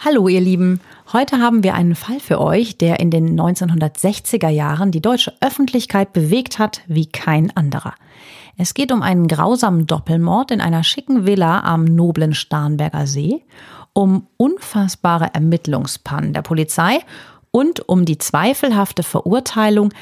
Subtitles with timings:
[0.00, 0.80] Hallo ihr Lieben,
[1.12, 6.12] heute haben wir einen Fall für euch, der in den 1960er Jahren die deutsche Öffentlichkeit
[6.12, 7.94] bewegt hat wie kein anderer.
[8.56, 13.42] Es geht um einen grausamen Doppelmord in einer schicken Villa am noblen Starnberger See,
[13.92, 17.00] um unfassbare Ermittlungspannen der Polizei
[17.50, 19.92] und um die zweifelhafte Verurteilung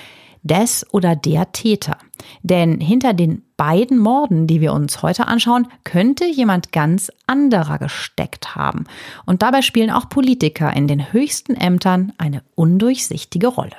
[0.43, 1.97] des oder der Täter.
[2.43, 8.55] Denn hinter den beiden Morden, die wir uns heute anschauen, könnte jemand ganz anderer gesteckt
[8.55, 8.85] haben.
[9.25, 13.77] Und dabei spielen auch Politiker in den höchsten Ämtern eine undurchsichtige Rolle.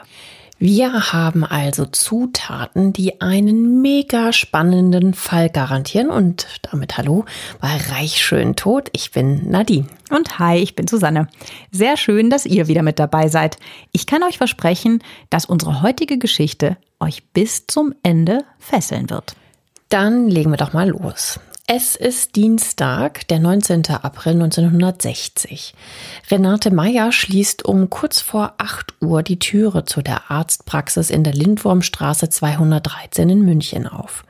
[0.59, 6.09] Wir haben also Zutaten, die einen mega spannenden Fall garantieren.
[6.09, 7.25] Und damit hallo
[7.61, 8.89] bei Reich schön tot.
[8.93, 9.85] Ich bin Nadine.
[10.09, 11.27] Und hi, ich bin Susanne.
[11.69, 13.59] Sehr schön, dass ihr wieder mit dabei seid.
[13.91, 19.35] Ich kann euch versprechen, dass unsere heutige Geschichte euch bis zum Ende fesseln wird.
[19.89, 21.39] Dann legen wir doch mal los.
[21.65, 23.83] Es ist Dienstag, der 19.
[23.87, 25.73] April 1960.
[26.29, 31.33] Renate Meyer schließt um kurz vor 8 Uhr die Türe zu der Arztpraxis in der
[31.33, 34.25] Lindwurmstraße 213 in München auf.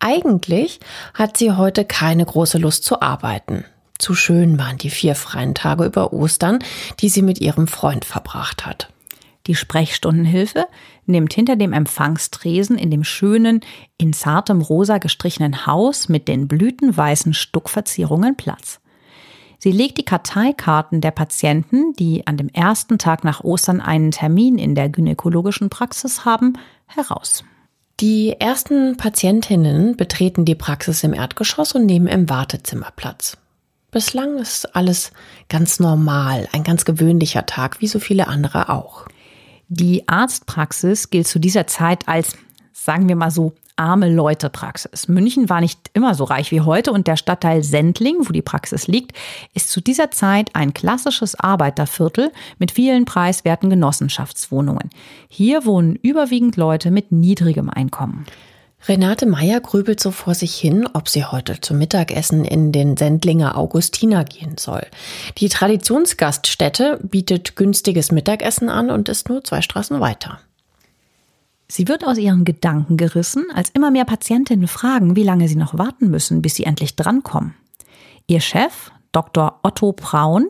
[0.00, 0.80] Eigentlich
[1.14, 3.64] hat sie heute keine große Lust zu arbeiten.
[3.98, 6.60] Zu schön waren die vier freien Tage über Ostern,
[7.00, 8.88] die sie mit ihrem Freund verbracht hat.
[9.48, 10.66] Die Sprechstundenhilfe
[11.08, 13.60] nimmt hinter dem Empfangstresen in dem schönen,
[13.96, 18.80] in zartem Rosa gestrichenen Haus mit den blütenweißen Stuckverzierungen Platz.
[19.58, 24.56] Sie legt die Karteikarten der Patienten, die an dem ersten Tag nach Ostern einen Termin
[24.56, 26.52] in der gynäkologischen Praxis haben,
[26.86, 27.42] heraus.
[27.98, 33.36] Die ersten Patientinnen betreten die Praxis im Erdgeschoss und nehmen im Wartezimmer Platz.
[33.90, 35.10] Bislang ist alles
[35.48, 39.06] ganz normal, ein ganz gewöhnlicher Tag, wie so viele andere auch.
[39.68, 42.36] Die Arztpraxis gilt zu dieser Zeit als,
[42.72, 45.08] sagen wir mal so, arme Leute Praxis.
[45.08, 48.88] München war nicht immer so reich wie heute und der Stadtteil Sendling, wo die Praxis
[48.88, 49.16] liegt,
[49.54, 54.90] ist zu dieser Zeit ein klassisches Arbeiterviertel mit vielen preiswerten Genossenschaftswohnungen.
[55.28, 58.24] Hier wohnen überwiegend Leute mit niedrigem Einkommen.
[58.86, 63.56] Renate Meyer grübelt so vor sich hin, ob sie heute zum Mittagessen in den Sendlinger
[63.58, 64.86] Augustiner gehen soll.
[65.38, 70.38] Die Traditionsgaststätte bietet günstiges Mittagessen an und ist nur zwei Straßen weiter.
[71.66, 75.76] Sie wird aus ihren Gedanken gerissen, als immer mehr Patientinnen fragen, wie lange sie noch
[75.76, 77.54] warten müssen, bis sie endlich drankommen.
[78.26, 79.60] Ihr Chef, Dr.
[79.62, 80.48] Otto Braun,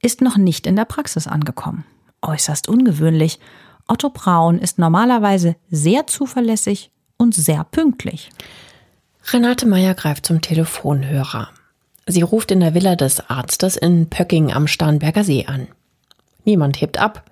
[0.00, 1.84] ist noch nicht in der Praxis angekommen.
[2.22, 3.40] Äußerst ungewöhnlich.
[3.88, 8.30] Otto Braun ist normalerweise sehr zuverlässig und sehr pünktlich.
[9.32, 11.48] Renate Meyer greift zum Telefonhörer.
[12.06, 15.68] Sie ruft in der Villa des Arztes in Pöcking am Starnberger See an.
[16.44, 17.24] Niemand hebt ab.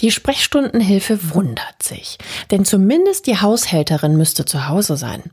[0.00, 2.18] Die Sprechstundenhilfe wundert sich,
[2.50, 5.24] denn zumindest die Haushälterin müsste zu Hause sein.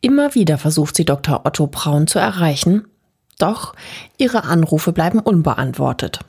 [0.00, 1.44] Immer wieder versucht sie Dr.
[1.44, 2.86] Otto Braun zu erreichen,
[3.38, 3.74] doch
[4.16, 6.20] ihre Anrufe bleiben unbeantwortet.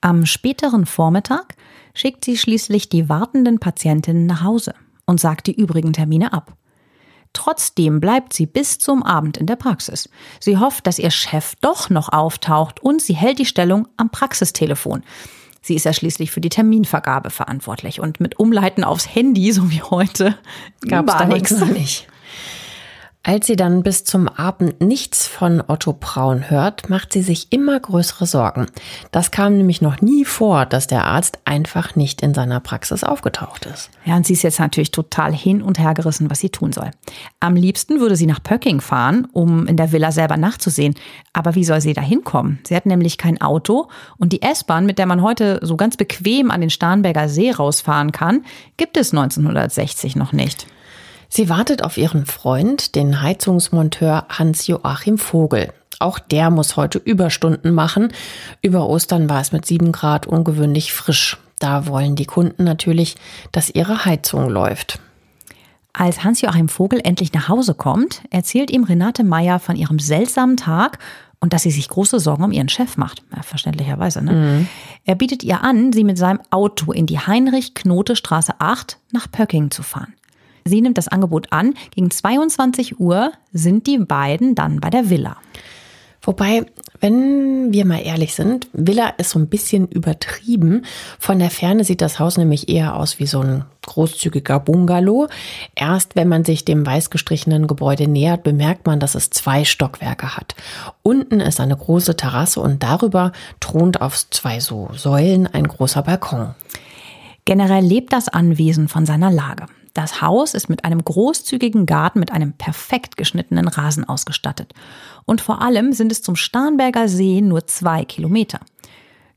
[0.00, 1.56] Am späteren Vormittag
[1.94, 4.74] schickt sie schließlich die wartenden Patientinnen nach Hause
[5.06, 6.56] und sagt die übrigen Termine ab.
[7.32, 10.08] Trotzdem bleibt sie bis zum Abend in der Praxis.
[10.38, 15.02] Sie hofft, dass ihr Chef doch noch auftaucht und sie hält die Stellung am Praxistelefon.
[15.60, 19.82] Sie ist ja schließlich für die Terminvergabe verantwortlich und mit Umleiten aufs Handy, so wie
[19.82, 20.38] heute,
[20.86, 21.58] gab es da nichts.
[21.60, 22.06] Nicht.
[23.26, 27.80] Als sie dann bis zum Abend nichts von Otto Braun hört, macht sie sich immer
[27.80, 28.66] größere Sorgen.
[29.12, 33.64] Das kam nämlich noch nie vor, dass der Arzt einfach nicht in seiner Praxis aufgetaucht
[33.64, 33.88] ist.
[34.04, 36.90] Ja, und sie ist jetzt natürlich total hin und her gerissen, was sie tun soll.
[37.40, 40.94] Am liebsten würde sie nach Pöcking fahren, um in der Villa selber nachzusehen.
[41.32, 42.58] Aber wie soll sie da hinkommen?
[42.68, 43.88] Sie hat nämlich kein Auto
[44.18, 48.12] und die S-Bahn, mit der man heute so ganz bequem an den Starnberger See rausfahren
[48.12, 48.44] kann,
[48.76, 50.66] gibt es 1960 noch nicht.
[51.36, 55.72] Sie wartet auf ihren Freund, den Heizungsmonteur Hans-Joachim Vogel.
[55.98, 58.12] Auch der muss heute Überstunden machen.
[58.62, 61.36] Über Ostern war es mit sieben Grad ungewöhnlich frisch.
[61.58, 63.16] Da wollen die Kunden natürlich,
[63.50, 65.00] dass ihre Heizung läuft.
[65.92, 71.00] Als Hans-Joachim Vogel endlich nach Hause kommt, erzählt ihm Renate Meyer von ihrem seltsamen Tag
[71.40, 73.24] und dass sie sich große Sorgen um ihren Chef macht.
[73.34, 74.22] Ja, verständlicherweise.
[74.22, 74.32] Ne?
[74.32, 74.68] Mhm.
[75.04, 79.82] Er bietet ihr an, sie mit seinem Auto in die Heinrich-Knote-Straße 8 nach Pöcking zu
[79.82, 80.14] fahren.
[80.64, 81.74] Sie nimmt das Angebot an.
[81.94, 85.36] Gegen 22 Uhr sind die beiden dann bei der Villa.
[86.26, 86.64] Wobei,
[87.00, 90.86] wenn wir mal ehrlich sind, Villa ist so ein bisschen übertrieben.
[91.18, 95.28] Von der Ferne sieht das Haus nämlich eher aus wie so ein großzügiger Bungalow.
[95.74, 100.34] Erst wenn man sich dem weiß gestrichenen Gebäude nähert, bemerkt man, dass es zwei Stockwerke
[100.34, 100.54] hat.
[101.02, 106.54] Unten ist eine große Terrasse und darüber thront auf zwei so Säulen ein großer Balkon.
[107.44, 109.66] Generell lebt das Anwesen von seiner Lage.
[109.94, 114.74] Das Haus ist mit einem großzügigen Garten mit einem perfekt geschnittenen Rasen ausgestattet.
[115.24, 118.58] Und vor allem sind es zum Starnberger See nur zwei Kilometer.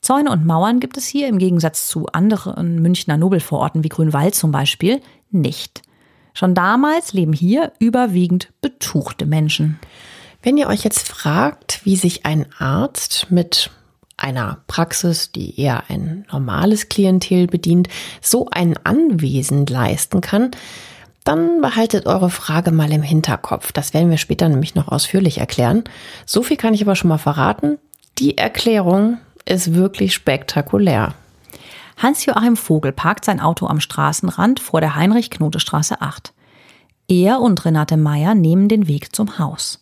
[0.02, 4.52] Zäune und Mauern gibt es hier im Gegensatz zu anderen Münchner Nobelvororten wie Grünwald zum
[4.52, 5.84] Beispiel nicht.
[6.34, 9.80] Schon damals leben hier überwiegend betuchte Menschen.
[10.42, 13.72] Wenn ihr euch jetzt fragt, wie sich ein Arzt mit
[14.18, 17.88] einer Praxis, die eher ein normales Klientel bedient,
[18.22, 20.52] so ein Anwesen leisten kann,
[21.24, 23.72] dann behaltet eure Frage mal im Hinterkopf.
[23.72, 25.84] Das werden wir später nämlich noch ausführlich erklären.
[26.26, 27.78] So viel kann ich aber schon mal verraten.
[28.18, 31.14] Die Erklärung ist wirklich spektakulär.
[31.98, 36.34] Hans-Joachim Vogel parkt sein Auto am Straßenrand vor der Heinrich-Knote-Straße 8.
[37.08, 39.82] Er und Renate Meyer nehmen den Weg zum Haus.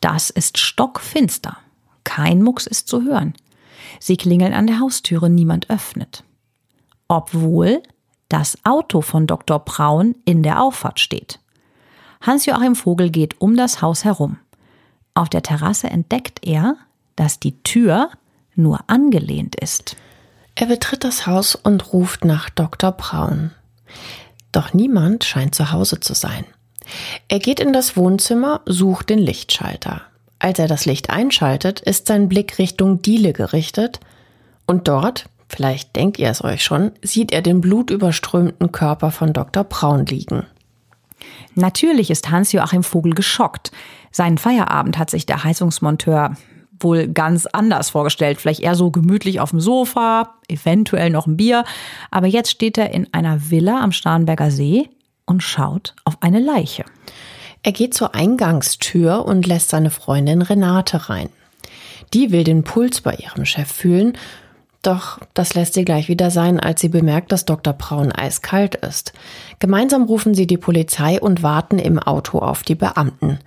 [0.00, 1.56] Das ist stockfinster.
[2.04, 3.34] Kein Mucks ist zu hören.
[4.00, 6.24] Sie klingeln an der Haustüre, niemand öffnet.
[7.08, 7.82] Obwohl
[8.28, 9.58] das Auto von Dr.
[9.60, 11.38] Braun in der Auffahrt steht.
[12.20, 14.38] Hans-Joachim Vogel geht um das Haus herum.
[15.14, 16.76] Auf der Terrasse entdeckt er,
[17.14, 18.10] dass die Tür
[18.54, 19.96] nur angelehnt ist.
[20.54, 22.92] Er betritt das Haus und ruft nach Dr.
[22.92, 23.52] Braun.
[24.52, 26.44] Doch niemand scheint zu Hause zu sein.
[27.28, 30.02] Er geht in das Wohnzimmer, sucht den Lichtschalter.
[30.38, 34.00] Als er das Licht einschaltet, ist sein Blick Richtung Diele gerichtet
[34.66, 39.64] und dort, vielleicht denkt ihr es euch schon, sieht er den blutüberströmten Körper von Dr.
[39.64, 40.46] Braun liegen.
[41.54, 43.72] Natürlich ist Hans-Joachim Vogel geschockt.
[44.10, 46.36] Seinen Feierabend hat sich der Heizungsmonteur
[46.80, 48.38] wohl ganz anders vorgestellt.
[48.38, 51.64] Vielleicht eher so gemütlich auf dem Sofa, eventuell noch ein Bier.
[52.10, 54.90] Aber jetzt steht er in einer Villa am Starnberger See
[55.24, 56.84] und schaut auf eine Leiche.
[57.62, 61.28] Er geht zur Eingangstür und lässt seine Freundin Renate rein.
[62.14, 64.16] Die will den Puls bei ihrem Chef fühlen,
[64.86, 67.72] doch das lässt sie gleich wieder sein, als sie bemerkt, dass Dr.
[67.72, 69.12] Braun eiskalt ist.
[69.58, 73.40] Gemeinsam rufen sie die Polizei und warten im Auto auf die Beamten.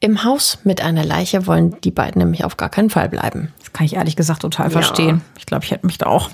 [0.00, 3.52] Im Haus mit einer Leiche wollen die beiden nämlich auf gar keinen Fall bleiben.
[3.58, 4.70] Das kann ich ehrlich gesagt total ja.
[4.70, 5.20] verstehen.
[5.38, 6.30] Ich glaube, ich hätte mich da auch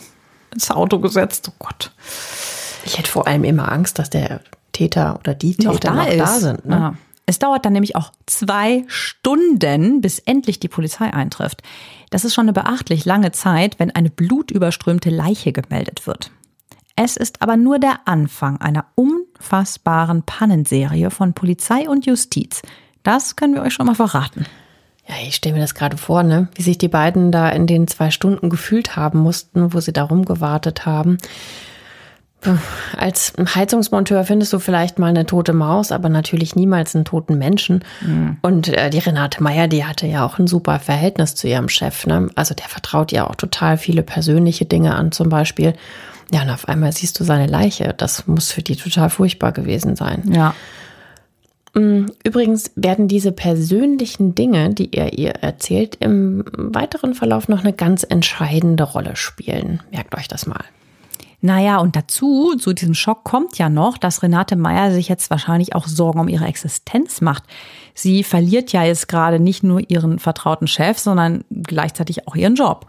[0.52, 1.50] ins Auto gesetzt.
[1.50, 1.90] Oh Gott.
[2.84, 6.08] Ich hätte vor allem immer Angst, dass der Täter oder die Täter noch da, noch
[6.08, 6.66] da sind.
[6.66, 6.76] Ne?
[6.76, 6.94] Ja.
[7.26, 11.62] Es dauert dann nämlich auch zwei Stunden, bis endlich die Polizei eintrifft.
[12.10, 16.30] Das ist schon eine beachtlich lange Zeit, wenn eine blutüberströmte Leiche gemeldet wird.
[16.96, 22.62] Es ist aber nur der Anfang einer unfassbaren Pannenserie von Polizei und Justiz.
[23.02, 24.46] Das können wir euch schon mal verraten.
[25.08, 26.48] Ja, ich stelle mir das gerade vor, ne?
[26.54, 30.04] wie sich die beiden da in den zwei Stunden gefühlt haben mussten, wo sie da
[30.04, 31.18] rumgewartet haben.
[32.96, 37.84] Als Heizungsmonteur findest du vielleicht mal eine tote Maus, aber natürlich niemals einen toten Menschen.
[38.00, 38.38] Mhm.
[38.42, 42.06] Und äh, die Renate Meyer, die hatte ja auch ein super Verhältnis zu ihrem Chef.
[42.06, 42.30] Ne?
[42.34, 45.74] Also der vertraut ihr auch total viele persönliche Dinge an, zum Beispiel.
[46.32, 47.94] Ja, und auf einmal siehst du seine Leiche.
[47.96, 50.22] Das muss für die total furchtbar gewesen sein.
[50.32, 50.54] Ja.
[51.74, 57.72] Mm, übrigens werden diese persönlichen Dinge, die er ihr erzählt, im weiteren Verlauf noch eine
[57.72, 59.80] ganz entscheidende Rolle spielen.
[59.90, 60.64] Merkt euch das mal.
[61.44, 65.74] Naja, und dazu, zu diesem Schock kommt ja noch, dass Renate Meyer sich jetzt wahrscheinlich
[65.74, 67.42] auch Sorgen um ihre Existenz macht.
[67.94, 72.86] Sie verliert ja jetzt gerade nicht nur ihren vertrauten Chef, sondern gleichzeitig auch ihren Job.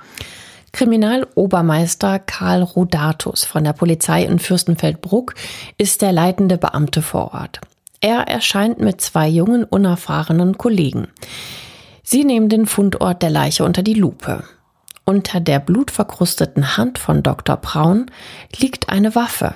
[0.72, 5.34] Kriminalobermeister Karl Rodatus von der Polizei in Fürstenfeldbruck
[5.80, 7.60] ist der leitende Beamte vor Ort.
[8.02, 11.08] Er erscheint mit zwei jungen, unerfahrenen Kollegen.
[12.04, 14.44] Sie nehmen den Fundort der Leiche unter die Lupe.
[15.06, 17.58] Unter der blutverkrusteten Hand von Dr.
[17.58, 18.06] Braun
[18.58, 19.56] liegt eine Waffe.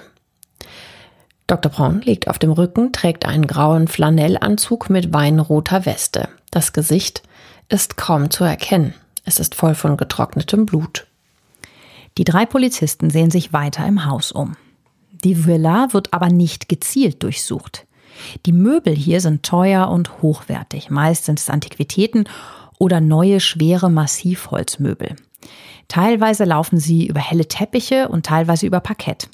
[1.48, 1.72] Dr.
[1.72, 6.27] Braun liegt auf dem Rücken, trägt einen grauen Flanellanzug mit weinroter Weste.
[6.51, 7.24] Das Gesicht
[7.70, 8.94] ist kaum zu erkennen.
[9.24, 11.08] Es ist voll von getrocknetem Blut.
[12.18, 14.58] Die drei Polizisten sehen sich weiter im Haus um.
[15.24, 17.86] Die Villa wird aber nicht gezielt durchsucht.
[18.46, 20.89] Die Möbel hier sind teuer und hochwertig.
[20.89, 22.25] Meist sind es Antiquitäten
[22.80, 25.16] oder neue schwere Massivholzmöbel.
[25.88, 29.30] Teilweise laufen sie über helle Teppiche und teilweise über Parkett.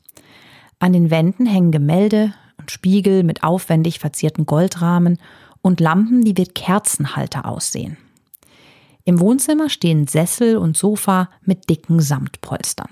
[0.80, 5.18] An den Wänden hängen Gemälde und Spiegel mit aufwendig verzierten Goldrahmen
[5.62, 7.98] und Lampen, die wie Kerzenhalter aussehen.
[9.06, 12.90] Im Wohnzimmer stehen Sessel und Sofa mit dicken Samtpolstern.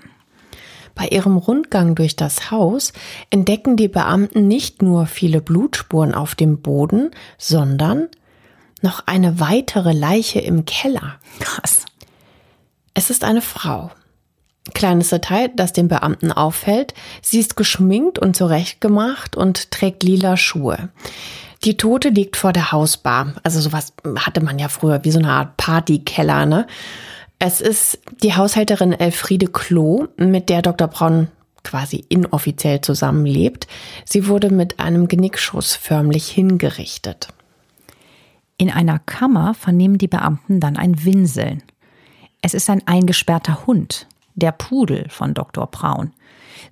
[0.94, 2.92] Bei ihrem Rundgang durch das Haus
[3.30, 8.08] entdecken die Beamten nicht nur viele Blutspuren auf dem Boden, sondern
[8.82, 11.18] noch eine weitere Leiche im Keller.
[11.40, 11.86] Krass.
[12.94, 13.90] Es ist eine Frau.
[14.74, 16.94] Kleines Detail, das den Beamten auffällt.
[17.20, 20.90] Sie ist geschminkt und zurechtgemacht und trägt lila Schuhe.
[21.64, 23.34] Die Tote liegt vor der Hausbar.
[23.42, 26.66] Also sowas hatte man ja früher, wie so eine Art Partykeller, ne?
[27.38, 30.86] Es ist die Haushälterin Elfriede Klo, mit der Dr.
[30.86, 31.26] Braun
[31.64, 33.66] quasi inoffiziell zusammenlebt.
[34.04, 37.28] Sie wurde mit einem Genickschuss förmlich hingerichtet.
[38.58, 41.64] In einer Kammer vernehmen die Beamten dann ein Winseln.
[42.42, 45.68] Es ist ein eingesperrter Hund, der Pudel von Dr.
[45.68, 46.12] Braun.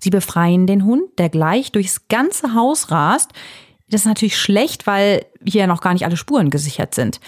[0.01, 3.31] Sie befreien den Hund, der gleich durchs ganze Haus rast.
[3.89, 7.21] Das ist natürlich schlecht, weil hier noch gar nicht alle Spuren gesichert sind.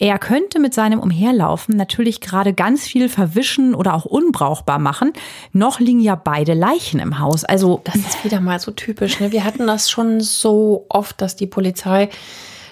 [0.00, 5.12] Er könnte mit seinem Umherlaufen natürlich gerade ganz viel verwischen oder auch unbrauchbar machen.
[5.52, 7.44] Noch liegen ja beide Leichen im Haus.
[7.44, 9.18] Also das ist wieder mal so typisch.
[9.18, 9.32] Ne?
[9.32, 12.10] Wir hatten das schon so oft, dass die Polizei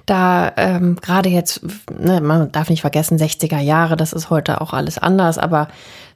[0.06, 1.60] da ähm, gerade jetzt,
[1.98, 5.68] ne, man darf nicht vergessen, 60er Jahre, das ist heute auch alles anders, aber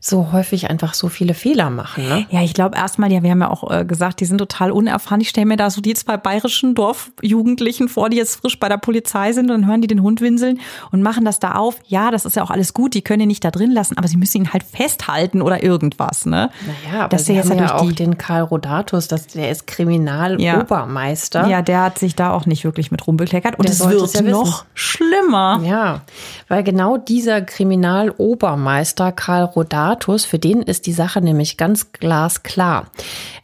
[0.02, 2.08] so häufig einfach so viele Fehler machen.
[2.08, 2.26] Ne?
[2.30, 5.20] Ja, ich glaube erstmal, ja, wir haben ja auch äh, gesagt, die sind total unerfahren.
[5.20, 8.78] Ich stelle mir da so die zwei bayerischen Dorfjugendlichen vor, die jetzt frisch bei der
[8.78, 10.58] Polizei sind und dann hören die den Hund winseln
[10.90, 11.78] und machen das da auf.
[11.86, 14.08] Ja, das ist ja auch alles gut, die können ihn nicht da drin lassen, aber
[14.08, 16.24] sie müssen ihn halt festhalten oder irgendwas.
[16.24, 16.48] Ne?
[16.64, 21.42] Naja, aber das sie haben ja auch den Karl Rodatus, das, der ist Kriminalobermeister.
[21.42, 21.48] Ja.
[21.48, 24.64] ja, der hat sich da auch nicht wirklich mit rumbekleckert und es wird ja noch
[24.72, 25.60] schlimmer.
[25.62, 26.00] Ja,
[26.48, 32.92] weil genau dieser Kriminalobermeister Karl Rodatus Status, für den ist die Sache nämlich ganz glasklar.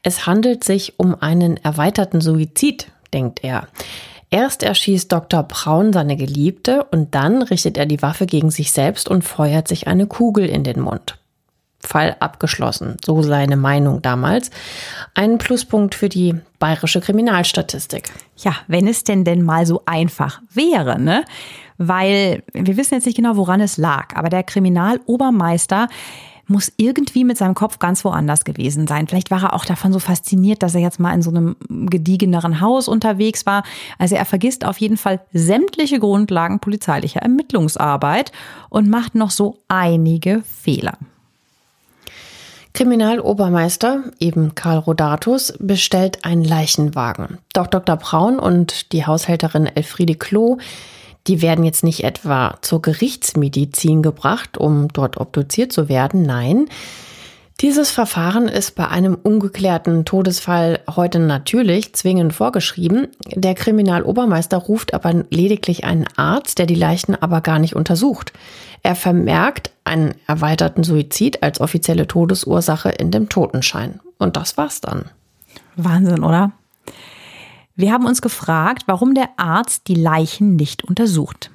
[0.04, 3.66] Es handelt sich um einen erweiterten Suizid, denkt er.
[4.30, 5.42] Erst erschießt Dr.
[5.42, 9.88] Braun seine Geliebte und dann richtet er die Waffe gegen sich selbst und feuert sich
[9.88, 11.18] eine Kugel in den Mund.
[11.80, 14.50] Fall abgeschlossen, so seine Meinung damals.
[15.14, 18.12] Ein Pluspunkt für die bayerische Kriminalstatistik.
[18.36, 21.24] Ja, wenn es denn denn mal so einfach wäre, ne?
[21.78, 25.88] Weil wir wissen jetzt nicht genau, woran es lag, aber der Kriminalobermeister
[26.46, 29.06] muss irgendwie mit seinem Kopf ganz woanders gewesen sein.
[29.08, 32.60] Vielleicht war er auch davon so fasziniert, dass er jetzt mal in so einem gediegeneren
[32.60, 33.64] Haus unterwegs war.
[33.98, 38.32] Also er vergisst auf jeden Fall sämtliche Grundlagen polizeilicher Ermittlungsarbeit
[38.68, 40.98] und macht noch so einige Fehler.
[42.76, 47.38] Kriminalobermeister, eben Karl Rodatus, bestellt einen Leichenwagen.
[47.54, 47.96] Doch Dr.
[47.96, 50.58] Braun und die Haushälterin Elfriede Klo
[51.26, 56.22] die werden jetzt nicht etwa zur Gerichtsmedizin gebracht, um dort obduziert zu werden.
[56.22, 56.68] Nein,
[57.62, 63.08] dieses Verfahren ist bei einem ungeklärten Todesfall heute natürlich zwingend vorgeschrieben.
[63.34, 68.34] Der Kriminalobermeister ruft aber lediglich einen Arzt, der die Leichen aber gar nicht untersucht.
[68.82, 74.00] Er vermerkt einen erweiterten Suizid als offizielle Todesursache in dem Totenschein.
[74.18, 75.06] Und das war's dann.
[75.76, 76.52] Wahnsinn, oder?
[77.78, 81.50] Wir haben uns gefragt, warum der Arzt die Leichen nicht untersucht.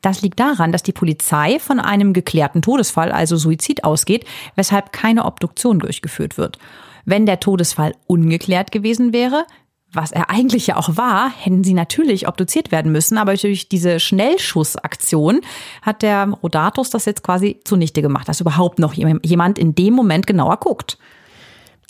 [0.00, 5.24] Das liegt daran, dass die Polizei von einem geklärten Todesfall, also Suizid, ausgeht, weshalb keine
[5.24, 6.58] Obduktion durchgeführt wird.
[7.04, 9.44] Wenn der Todesfall ungeklärt gewesen wäre,
[9.92, 13.98] was er eigentlich ja auch war, hätten sie natürlich obduziert werden müssen, aber durch diese
[13.98, 15.40] Schnellschussaktion
[15.82, 20.28] hat der Rodatus das jetzt quasi zunichte gemacht, dass überhaupt noch jemand in dem Moment
[20.28, 20.98] genauer guckt.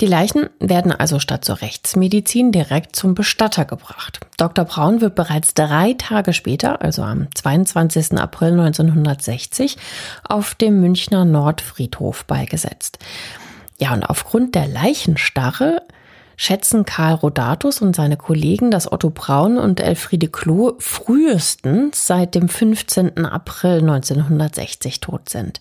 [0.02, 4.18] Die Leichen werden also statt zur Rechtsmedizin direkt zum Bestatter gebracht.
[4.36, 4.64] Dr.
[4.64, 8.18] Braun wird bereits drei Tage später, also am 22.
[8.18, 9.76] April 1960,
[10.24, 12.98] auf dem Münchner Nordfriedhof beigesetzt.
[13.78, 15.82] Ja, und aufgrund der Leichenstarre
[16.36, 22.48] schätzen Karl Rodatus und seine Kollegen, dass Otto Braun und Elfriede Klo frühestens seit dem
[22.48, 23.24] 15.
[23.24, 25.60] April 1960 tot sind.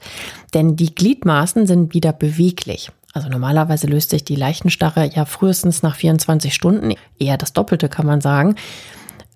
[0.55, 2.91] Denn die Gliedmaßen sind wieder beweglich.
[3.13, 8.05] Also normalerweise löst sich die Leichenstarre ja frühestens nach 24 Stunden, eher das Doppelte kann
[8.05, 8.55] man sagen.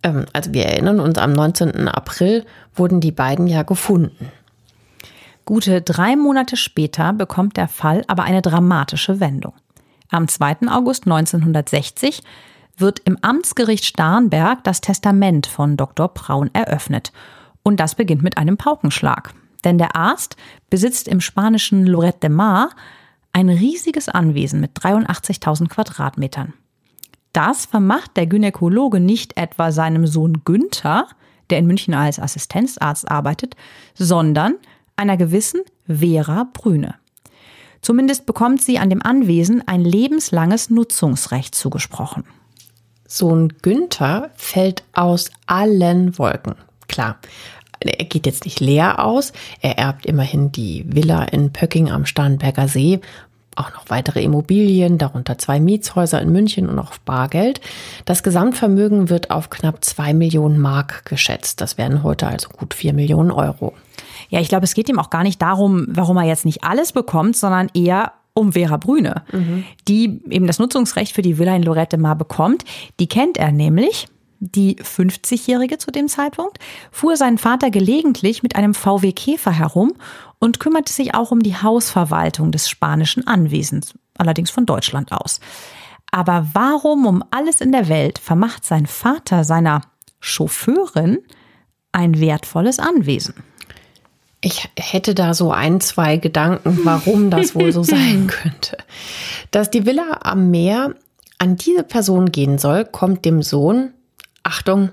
[0.03, 1.87] Ähm, also wir erinnern uns, am 19.
[1.87, 4.31] April wurden die beiden ja gefunden.
[5.43, 9.53] Gute drei Monate später bekommt der Fall aber eine dramatische Wendung.
[10.09, 10.69] Am 2.
[10.69, 12.23] August 1960
[12.77, 16.07] wird im Amtsgericht Starnberg das Testament von Dr.
[16.09, 17.11] Braun eröffnet.
[17.63, 19.33] Und das beginnt mit einem Paukenschlag.
[19.63, 20.35] Denn der Arzt
[20.69, 22.69] besitzt im spanischen Lorette de Mar
[23.35, 26.53] ein riesiges Anwesen mit 83.000 Quadratmetern.
[27.33, 31.09] Das vermacht der Gynäkologe nicht etwa seinem Sohn Günther,
[31.49, 33.57] der in München als Assistenzarzt arbeitet,
[33.93, 34.55] sondern
[34.95, 36.95] einer gewissen Vera Brüne.
[37.81, 42.23] Zumindest bekommt sie an dem Anwesen ein lebenslanges Nutzungsrecht zugesprochen.
[43.05, 46.55] Sohn Günther fällt aus allen Wolken.
[46.87, 47.19] Klar,
[47.79, 49.33] er geht jetzt nicht leer aus.
[49.61, 52.99] Er erbt immerhin die Villa in Pöcking am Starnberger See,
[53.55, 57.61] auch noch weitere Immobilien, darunter zwei Mietshäuser in München und auch Bargeld.
[58.05, 61.61] Das Gesamtvermögen wird auf knapp zwei Millionen Mark geschätzt.
[61.61, 63.73] Das wären heute also gut vier Millionen Euro.
[64.29, 66.91] Ja, ich glaube, es geht ihm auch gar nicht darum, warum er jetzt nicht alles
[66.91, 69.63] bekommt, sondern eher um Vera Brüne, mhm.
[69.87, 72.65] die eben das Nutzungsrecht für die Villa in Lorette Mar bekommt.
[72.99, 74.07] Die kennt er nämlich
[74.39, 76.59] die 50-Jährige zu dem Zeitpunkt,
[76.91, 79.93] fuhr sein Vater gelegentlich mit einem VW Käfer herum
[80.45, 85.39] und kümmerte sich auch um die Hausverwaltung des spanischen Anwesens, allerdings von Deutschland aus.
[86.11, 89.81] Aber warum um alles in der Welt vermacht sein Vater seiner
[90.19, 91.17] Chauffeurin
[91.91, 93.33] ein wertvolles Anwesen?
[94.39, 98.77] Ich hätte da so ein, zwei Gedanken, warum das wohl so sein könnte.
[99.49, 100.93] Dass die Villa am Meer
[101.39, 103.91] an diese Person gehen soll, kommt dem Sohn
[104.43, 104.91] Achtung,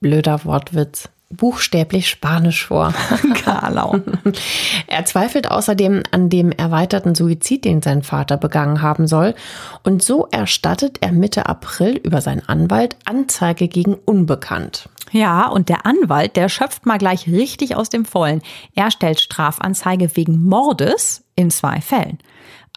[0.00, 2.94] blöder Wortwitz, buchstäblich Spanisch vor.
[3.44, 4.00] Karlau.
[4.86, 9.34] er zweifelt außerdem an dem erweiterten Suizid, den sein Vater begangen haben soll.
[9.82, 14.88] Und so erstattet er Mitte April über seinen Anwalt Anzeige gegen Unbekannt.
[15.10, 18.42] Ja, und der Anwalt, der schöpft mal gleich richtig aus dem Vollen.
[18.74, 22.18] Er stellt Strafanzeige wegen Mordes in zwei Fällen.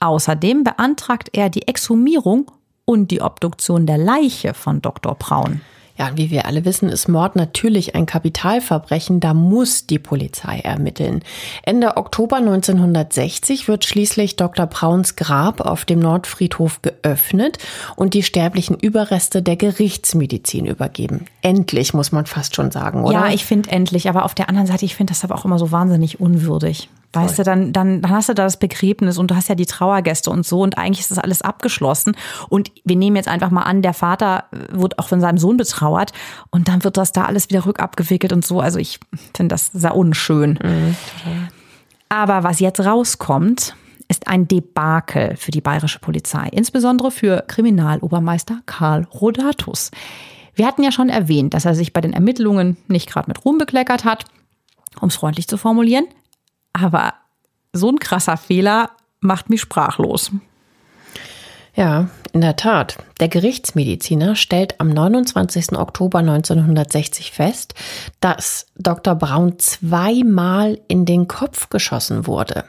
[0.02, 2.52] Außerdem beantragt er die Exhumierung
[2.84, 5.16] und die Obduktion der Leiche von Dr.
[5.16, 5.62] Braun.
[5.98, 9.22] Ja, wie wir alle wissen, ist Mord natürlich ein Kapitalverbrechen.
[9.22, 11.22] Da muss die Polizei ermitteln.
[11.64, 14.66] Ende Oktober 1960 wird schließlich Dr.
[14.66, 17.60] Brauns Grab auf dem Nordfriedhof geöffnet
[17.96, 21.26] und die sterblichen Überreste der Gerichtsmedizin übergeben.
[21.42, 23.28] Endlich, muss man fast schon sagen, oder?
[23.28, 24.10] Ja, ich finde endlich.
[24.10, 26.90] Aber auf der anderen Seite, ich finde das aber auch immer so wahnsinnig unwürdig.
[27.16, 29.66] Weißt du, dann, dann, dann hast du da das Begräbnis und du hast ja die
[29.66, 32.16] Trauergäste und so und eigentlich ist das alles abgeschlossen.
[32.50, 36.12] Und wir nehmen jetzt einfach mal an, der Vater wird auch von seinem Sohn betrauert
[36.50, 38.60] und dann wird das da alles wieder rückabgewickelt und so.
[38.60, 39.00] Also ich
[39.36, 40.60] finde das sehr unschön.
[40.64, 40.96] Mhm,
[42.10, 43.76] Aber was jetzt rauskommt,
[44.08, 49.92] ist ein Debakel für die bayerische Polizei, insbesondere für Kriminalobermeister Karl Rodatus.
[50.54, 53.58] Wir hatten ja schon erwähnt, dass er sich bei den Ermittlungen nicht gerade mit Ruhm
[53.58, 54.26] bekleckert hat.
[55.02, 56.06] Um es freundlich zu formulieren,
[56.76, 57.14] aber
[57.74, 60.32] so ein krasser Fehler macht mich sprachlos.
[61.76, 62.98] Ja, in der Tat.
[63.20, 65.74] Der Gerichtsmediziner stellt am 29.
[65.74, 67.74] Oktober 1960 fest,
[68.22, 69.16] dass Dr.
[69.16, 72.64] Braun zweimal in den Kopf geschossen wurde.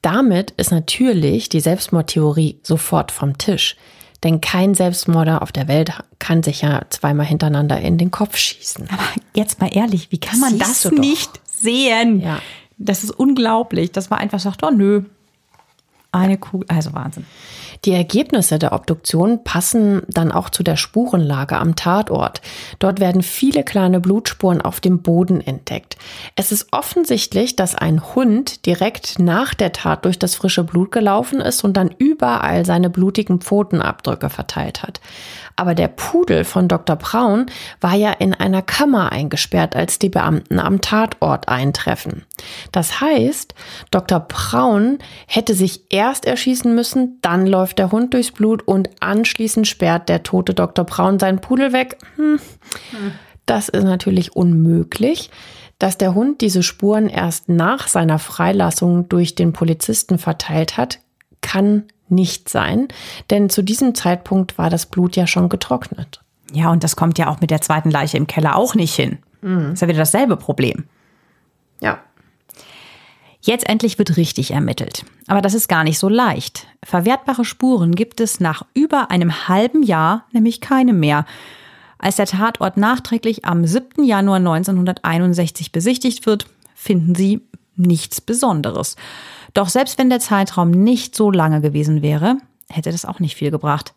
[0.00, 3.76] Damit ist natürlich die Selbstmordtheorie sofort vom Tisch.
[4.22, 8.88] Denn kein Selbstmorder auf der Welt kann sich ja zweimal hintereinander in den Kopf schießen.
[8.90, 9.02] Aber
[9.34, 12.20] jetzt mal ehrlich, wie kann man das nicht sehen?
[12.20, 12.38] Ja.
[12.78, 15.02] Das ist unglaublich, dass man einfach sagt, oh nö,
[16.12, 17.26] eine Kugel, also Wahnsinn.
[17.84, 22.40] Die Ergebnisse der Obduktion passen dann auch zu der Spurenlage am Tatort.
[22.78, 25.96] Dort werden viele kleine Blutspuren auf dem Boden entdeckt.
[26.34, 31.40] Es ist offensichtlich, dass ein Hund direkt nach der Tat durch das frische Blut gelaufen
[31.40, 35.00] ist und dann überall seine blutigen Pfotenabdrücke verteilt hat.
[35.56, 36.96] Aber der Pudel von Dr.
[36.96, 37.46] Braun
[37.80, 42.24] war ja in einer Kammer eingesperrt, als die Beamten am Tatort eintreffen.
[42.72, 43.54] Das heißt,
[43.90, 44.20] Dr.
[44.20, 50.08] Braun hätte sich erst erschießen müssen, dann läuft der Hund durchs Blut und anschließend sperrt
[50.08, 50.84] der tote Dr.
[50.84, 51.98] Braun seinen Pudel weg.
[52.16, 52.38] Hm.
[53.46, 55.30] Das ist natürlich unmöglich.
[55.78, 61.00] Dass der Hund diese Spuren erst nach seiner Freilassung durch den Polizisten verteilt hat,
[61.42, 62.88] kann nicht sein,
[63.30, 66.22] denn zu diesem Zeitpunkt war das Blut ja schon getrocknet.
[66.52, 69.18] Ja, und das kommt ja auch mit der zweiten Leiche im Keller auch nicht hin.
[69.42, 69.72] Mhm.
[69.72, 70.84] Ist ja wieder dasselbe Problem.
[73.46, 75.04] Jetzt endlich wird richtig ermittelt.
[75.28, 76.66] Aber das ist gar nicht so leicht.
[76.82, 81.26] Verwertbare Spuren gibt es nach über einem halben Jahr nämlich keine mehr.
[81.96, 84.02] Als der Tatort nachträglich am 7.
[84.02, 87.40] Januar 1961 besichtigt wird, finden sie
[87.76, 88.96] nichts Besonderes.
[89.54, 93.52] Doch selbst wenn der Zeitraum nicht so lange gewesen wäre, hätte das auch nicht viel
[93.52, 93.94] gebracht.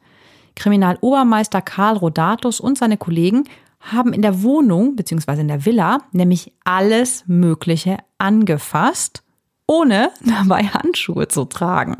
[0.55, 3.45] Kriminalobermeister Karl Rodatus und seine Kollegen
[3.79, 5.41] haben in der Wohnung bzw.
[5.41, 9.23] in der Villa nämlich alles Mögliche angefasst,
[9.69, 11.97] ohne dabei Handschuhe zu tragen.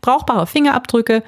[0.00, 1.22] Brauchbare Fingerabdrücke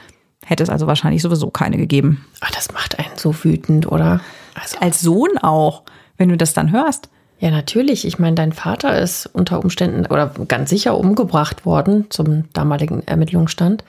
[0.47, 2.25] hätte es also wahrscheinlich sowieso keine gegeben.
[2.41, 4.21] Ach, das macht einen so wütend, oder?
[4.55, 5.83] Also als Sohn auch,
[6.17, 7.09] wenn du das dann hörst.
[7.41, 8.07] Ja, natürlich.
[8.07, 13.85] Ich meine, dein Vater ist unter Umständen oder ganz sicher umgebracht worden zum damaligen Ermittlungsstand.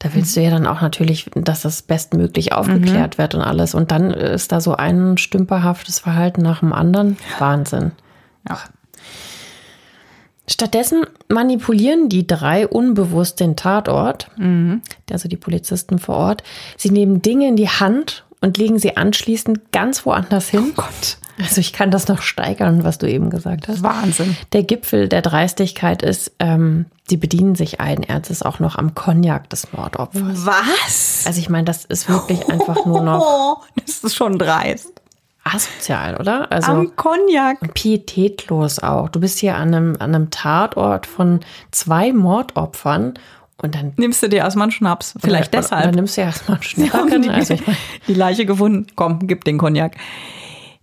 [0.00, 3.22] Da willst du ja dann auch natürlich, dass das bestmöglich aufgeklärt mhm.
[3.22, 3.74] wird und alles.
[3.74, 7.16] Und dann ist da so ein stümperhaftes Verhalten nach dem anderen.
[7.38, 7.92] Wahnsinn.
[8.48, 8.58] Ja.
[10.48, 14.82] Stattdessen manipulieren die drei unbewusst den Tatort, mhm.
[15.10, 16.42] also die Polizisten vor Ort.
[16.76, 20.72] Sie nehmen Dinge in die Hand und legen sie anschließend ganz woanders hin.
[20.76, 23.82] Oh Gott Also ich kann das noch steigern, was du eben gesagt hast.
[23.82, 24.36] Wahnsinn.
[24.52, 29.50] Der Gipfel der Dreistigkeit ist, ähm, die bedienen sich allen Ernstes auch noch am Cognac
[29.50, 30.46] des Mordopfers.
[30.46, 31.24] Was?
[31.26, 33.56] Also ich meine, das ist wirklich einfach nur noch Oh,
[33.86, 34.92] das ist schon dreist.
[35.46, 36.50] Asozial, oder?
[36.50, 37.74] Also Am Cognac.
[37.74, 39.08] pietätlos auch.
[39.08, 43.14] Du bist hier an einem, an einem Tatort von zwei Mordopfern
[43.62, 45.14] und dann Nimmst du dir erstmal einen Schnaps?
[45.18, 45.84] Vielleicht oder, deshalb.
[45.84, 47.22] Oder nimmst du erstmal einen Schnacken.
[47.22, 48.86] die, Also ich meine, die Leiche gefunden.
[48.96, 49.96] Komm, gib den Cognac.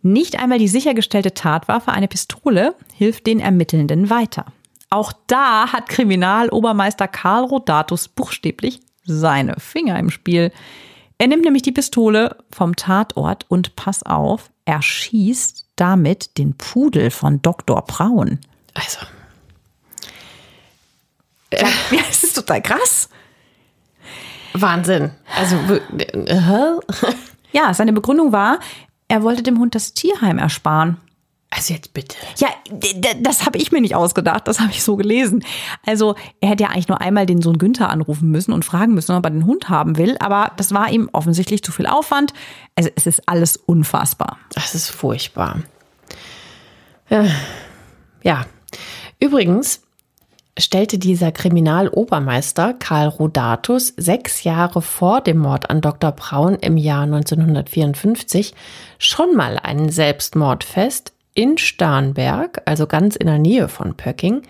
[0.01, 4.45] Nicht einmal die sichergestellte Tatwaffe, eine Pistole, hilft den Ermittelnden weiter.
[4.89, 10.51] Auch da hat Kriminalobermeister Karl Rodatus buchstäblich seine Finger im Spiel.
[11.17, 17.11] Er nimmt nämlich die Pistole vom Tatort und pass auf, er schießt damit den Pudel
[17.11, 17.81] von Dr.
[17.85, 18.39] Braun.
[18.73, 18.99] also
[21.51, 21.67] Ja,
[22.07, 23.09] das ist total krass.
[24.53, 25.11] Wahnsinn.
[25.35, 25.55] Also
[25.97, 26.79] äh?
[27.51, 28.59] Ja, seine Begründung war,
[29.07, 30.97] er wollte dem Hund das Tierheim ersparen.
[31.63, 32.17] Also jetzt bitte.
[32.37, 32.49] Ja,
[33.21, 35.45] das habe ich mir nicht ausgedacht, das habe ich so gelesen.
[35.85, 39.15] Also er hätte ja eigentlich nur einmal den Sohn Günther anrufen müssen und fragen müssen,
[39.15, 42.33] ob er den Hund haben will, aber das war ihm offensichtlich zu viel Aufwand.
[42.75, 44.39] Also es ist alles unfassbar.
[44.53, 45.59] Das ist furchtbar.
[47.09, 47.27] Ja.
[48.23, 48.45] ja.
[49.21, 49.81] Übrigens
[50.59, 56.11] stellte dieser Kriminalobermeister Karl Rodatus sechs Jahre vor dem Mord an Dr.
[56.11, 58.53] Braun im Jahr 1954
[58.99, 64.41] schon mal einen Selbstmord fest in Starnberg, also ganz in der Nähe von Pöcking.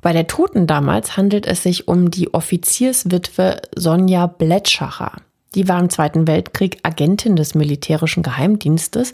[0.00, 5.12] Bei der Toten damals handelt es sich um die Offizierswitwe Sonja Blätschacher.
[5.54, 9.12] Die war im Zweiten Weltkrieg Agentin des militärischen Geheimdienstes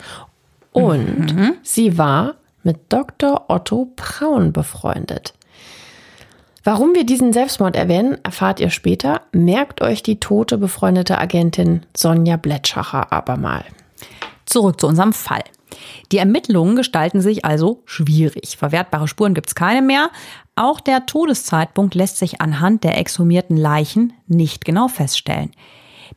[0.73, 3.47] und sie war mit Dr.
[3.49, 5.35] Otto Braun befreundet.
[6.65, 9.23] Warum wir diesen Selbstmord erwähnen, erfahrt ihr später.
[9.33, 13.65] Merkt euch die tote befreundete Agentin Sonja Blätschacher aber mal.
[14.45, 15.45] Zurück zu unserem Fall.
[16.13, 18.57] Die Ermittlungen gestalten sich also schwierig.
[18.57, 20.11] Verwertbare Spuren gibt es keine mehr.
[20.57, 25.53] Auch der Todeszeitpunkt lässt sich anhand der exhumierten Leichen nicht genau feststellen.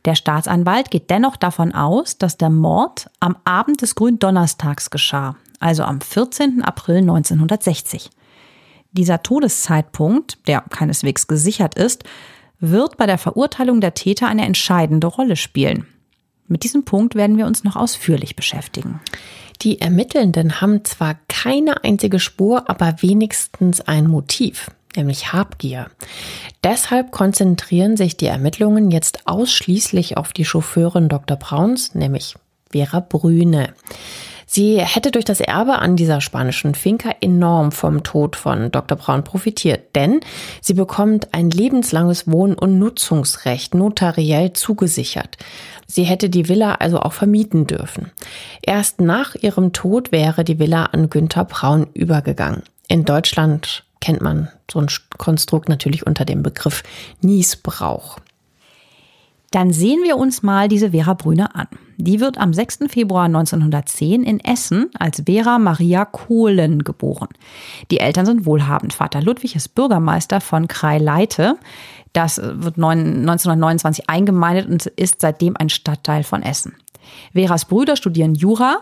[0.04, 5.84] Der Staatsanwalt geht dennoch davon aus, dass der Mord am Abend des Gründonnerstags geschah, also
[5.84, 6.62] am 14.
[6.62, 8.10] April 1960.
[8.92, 12.04] Dieser Todeszeitpunkt, der keineswegs gesichert ist,
[12.58, 15.86] wird bei der Verurteilung der Täter eine entscheidende Rolle spielen.
[16.46, 19.00] Mit diesem Punkt werden wir uns noch ausführlich beschäftigen.
[19.62, 25.86] Die Ermittelnden haben zwar keine einzige Spur, aber wenigstens ein Motiv, nämlich Habgier.
[26.64, 31.36] Deshalb konzentrieren sich die Ermittlungen jetzt ausschließlich auf die Chauffeurin Dr.
[31.36, 32.34] Brauns, nämlich
[32.72, 33.72] Vera Brüne.
[34.54, 38.98] Sie hätte durch das Erbe an dieser spanischen Finca enorm vom Tod von Dr.
[38.98, 40.20] Braun profitiert, denn
[40.60, 45.38] sie bekommt ein lebenslanges Wohn- und Nutzungsrecht notariell zugesichert.
[45.86, 48.10] Sie hätte die Villa also auch vermieten dürfen.
[48.60, 52.62] Erst nach ihrem Tod wäre die Villa an Günther Braun übergegangen.
[52.88, 56.82] In Deutschland kennt man so ein Konstrukt natürlich unter dem Begriff
[57.22, 58.18] Niesbrauch.
[59.50, 61.68] Dann sehen wir uns mal diese Vera Brüne an.
[62.04, 62.80] Die wird am 6.
[62.88, 67.28] Februar 1910 in Essen als Vera Maria Kohlen geboren.
[67.92, 68.92] Die Eltern sind wohlhabend.
[68.92, 71.54] Vater Ludwig ist Bürgermeister von Kreileite.
[72.12, 76.74] Das wird 1929 eingemeindet und ist seitdem ein Stadtteil von Essen.
[77.34, 78.80] Veras Brüder studieren Jura.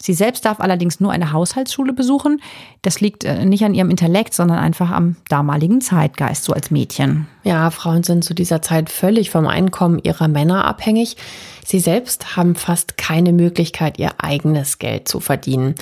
[0.00, 2.40] Sie selbst darf allerdings nur eine Haushaltsschule besuchen.
[2.82, 7.26] Das liegt äh, nicht an ihrem Intellekt, sondern einfach am damaligen Zeitgeist, so als Mädchen.
[7.42, 11.16] Ja, Frauen sind zu dieser Zeit völlig vom Einkommen ihrer Männer abhängig.
[11.64, 15.74] Sie selbst haben fast keine Möglichkeit, ihr eigenes Geld zu verdienen.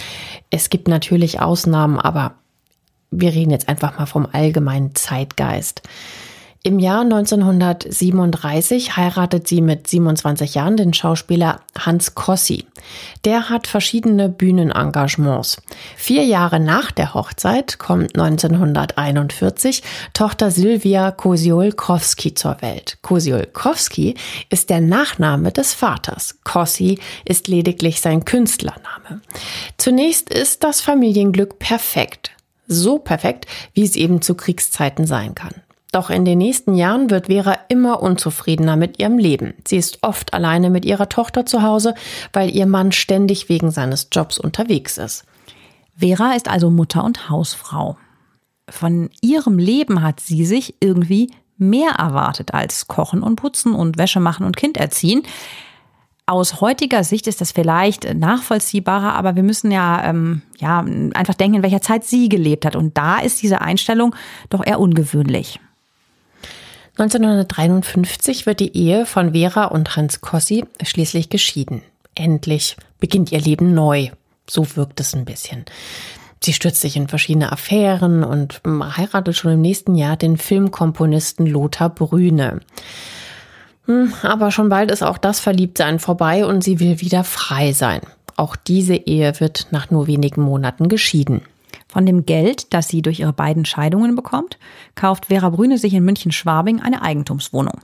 [0.49, 2.37] Es gibt natürlich Ausnahmen, aber
[3.11, 5.83] wir reden jetzt einfach mal vom allgemeinen Zeitgeist.
[6.67, 12.65] Im Jahr 1937 heiratet sie mit 27 Jahren den Schauspieler Hans Kossi.
[13.25, 15.59] Der hat verschiedene Bühnenengagements.
[15.97, 22.99] Vier Jahre nach der Hochzeit kommt 1941 Tochter Sylvia Kosiolkowski zur Welt.
[23.01, 24.17] Kosiolkowski
[24.51, 26.41] ist der Nachname des Vaters.
[26.43, 29.21] Kossi ist lediglich sein Künstlername.
[29.79, 32.33] Zunächst ist das Familienglück perfekt.
[32.67, 35.55] So perfekt, wie es eben zu Kriegszeiten sein kann.
[35.93, 39.55] Doch in den nächsten Jahren wird Vera immer unzufriedener mit ihrem Leben.
[39.67, 41.95] Sie ist oft alleine mit ihrer Tochter zu Hause,
[42.33, 45.25] weil ihr Mann ständig wegen seines Jobs unterwegs ist.
[45.97, 47.97] Vera ist also Mutter und Hausfrau.
[48.69, 54.21] Von ihrem Leben hat sie sich irgendwie mehr erwartet als Kochen und Putzen und Wäsche
[54.21, 55.23] machen und Kind erziehen.
[56.27, 61.59] Aus heutiger Sicht ist das vielleicht nachvollziehbarer, aber wir müssen ja, ähm, ja einfach denken,
[61.59, 62.75] in welcher Zeit sie gelebt hat.
[62.75, 64.15] Und da ist diese Einstellung
[64.51, 65.61] doch eher ungewöhnlich.
[66.99, 71.83] 1953 wird die Ehe von Vera und Hans Kossi schließlich geschieden.
[72.15, 74.09] Endlich beginnt ihr Leben neu.
[74.49, 75.67] So wirkt es ein bisschen.
[76.43, 81.91] Sie stürzt sich in verschiedene Affären und heiratet schon im nächsten Jahr den Filmkomponisten Lothar
[81.91, 82.61] Brüne.
[83.85, 88.01] Hm, aber schon bald ist auch das Verliebtsein vorbei und sie will wieder frei sein.
[88.37, 91.43] Auch diese Ehe wird nach nur wenigen Monaten geschieden.
[91.89, 94.59] Von dem Geld, das sie durch ihre beiden Scheidungen bekommt,
[94.95, 97.81] kauft Vera Brüne sich in München-Schwabing eine Eigentumswohnung.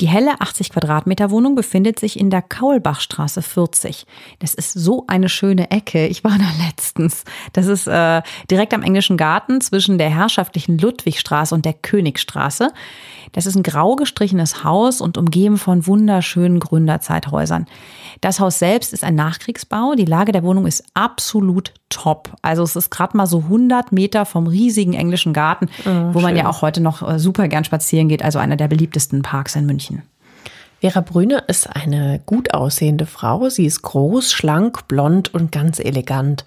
[0.00, 4.06] Die helle 80 Quadratmeter Wohnung befindet sich in der Kaulbachstraße 40.
[4.38, 6.06] Das ist so eine schöne Ecke.
[6.06, 7.24] Ich war da letztens.
[7.52, 12.72] Das ist äh, direkt am englischen Garten zwischen der herrschaftlichen Ludwigstraße und der Königstraße.
[13.32, 17.66] Das ist ein grau gestrichenes Haus und umgeben von wunderschönen Gründerzeithäusern.
[18.20, 19.94] Das Haus selbst ist ein Nachkriegsbau.
[19.94, 22.30] Die Lage der Wohnung ist absolut top.
[22.42, 26.36] Also es ist gerade mal so 100 Meter vom riesigen englischen Garten, oh, wo man
[26.36, 28.22] ja auch heute noch äh, super gern spazieren geht.
[28.22, 29.91] Also einer der beliebtesten Parks in München.
[30.82, 33.48] Vera Brüne ist eine gut aussehende Frau.
[33.48, 36.44] Sie ist groß, schlank, blond und ganz elegant.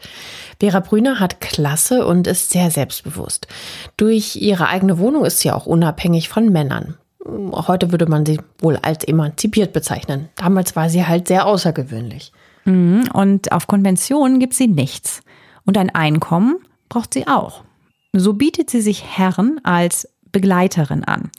[0.60, 3.48] Vera Brüne hat Klasse und ist sehr selbstbewusst.
[3.96, 6.96] Durch ihre eigene Wohnung ist sie auch unabhängig von Männern.
[7.26, 10.28] Heute würde man sie wohl als emanzipiert bezeichnen.
[10.36, 12.34] Damals war sie halt sehr außergewöhnlich.
[12.66, 15.22] Mhm, und auf Konventionen gibt sie nichts.
[15.66, 16.58] Und ein Einkommen
[16.90, 17.64] braucht sie auch.
[18.12, 21.32] So bietet sie sich Herren als Begleiterin an.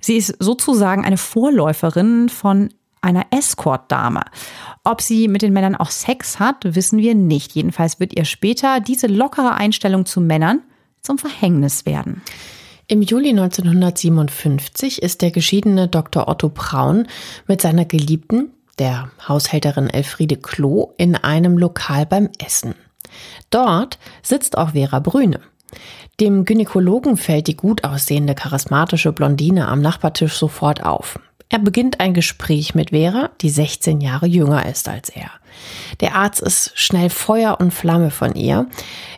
[0.00, 4.22] Sie ist sozusagen eine Vorläuferin von einer Escort-Dame.
[4.84, 7.52] Ob sie mit den Männern auch Sex hat, wissen wir nicht.
[7.52, 10.62] Jedenfalls wird ihr später diese lockere Einstellung zu Männern
[11.00, 12.22] zum Verhängnis werden.
[12.86, 16.26] Im Juli 1957 ist der geschiedene Dr.
[16.26, 17.06] Otto Braun
[17.46, 22.74] mit seiner Geliebten, der Haushälterin Elfriede Klo, in einem Lokal beim Essen.
[23.50, 25.40] Dort sitzt auch Vera Brüne.
[26.20, 31.20] Dem Gynäkologen fällt die gut aussehende, charismatische Blondine am Nachbartisch sofort auf.
[31.48, 35.30] Er beginnt ein Gespräch mit Vera, die 16 Jahre jünger ist als er.
[36.00, 38.66] Der Arzt ist schnell Feuer und Flamme von ihr.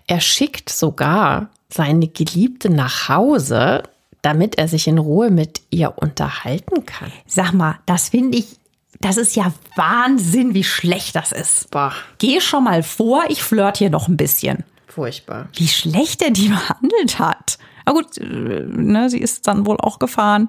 [0.07, 3.83] Er schickt sogar seine Geliebte nach Hause,
[4.21, 7.11] damit er sich in Ruhe mit ihr unterhalten kann.
[7.27, 8.59] Sag mal, das finde ich,
[9.01, 11.71] das ist ja Wahnsinn, wie schlecht das ist.
[11.71, 11.95] Boah.
[12.19, 14.65] Geh schon mal vor, ich flirt hier noch ein bisschen.
[14.90, 15.48] Furchtbar.
[15.55, 17.59] Wie schlecht er die behandelt hat.
[17.85, 20.48] Aber gut, äh, ne, sie ist dann wohl auch gefahren.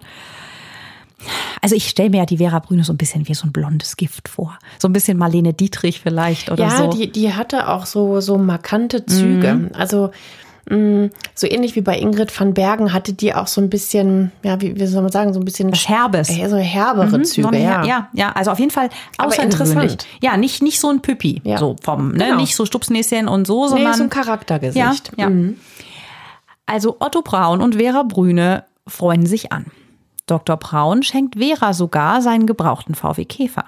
[1.61, 3.95] Also ich stelle mir ja die Vera Brüne so ein bisschen wie so ein blondes
[3.95, 4.57] Gift vor.
[4.79, 6.83] So ein bisschen Marlene Dietrich vielleicht oder ja, so.
[6.83, 9.53] Ja, die, die hatte auch so, so markante Züge.
[9.53, 9.69] Mhm.
[9.73, 10.11] Also
[10.69, 14.79] so ähnlich wie bei Ingrid van Bergen hatte die auch so ein bisschen, ja, wie,
[14.79, 16.29] wie soll man sagen, so ein bisschen Was Herbes.
[16.29, 17.83] Äh, so herbere mhm, Züge, ja.
[17.83, 18.09] ja.
[18.13, 19.97] Ja, also auf jeden Fall außergewöhnlich.
[20.21, 21.57] Ja, nicht, nicht so ein Püppi, ja.
[21.57, 22.25] so vom, ne?
[22.25, 22.37] Genau.
[22.37, 23.91] nicht so Stupsnäschen und so, sondern.
[23.91, 25.11] Nee, so ein Charaktergesicht.
[25.17, 25.29] Ja, ja.
[25.29, 25.57] Mhm.
[26.67, 29.65] Also Otto Braun und Vera Brüne freuen sich an.
[30.27, 30.57] Dr.
[30.57, 33.65] Braun schenkt Vera sogar seinen gebrauchten VW Käfer.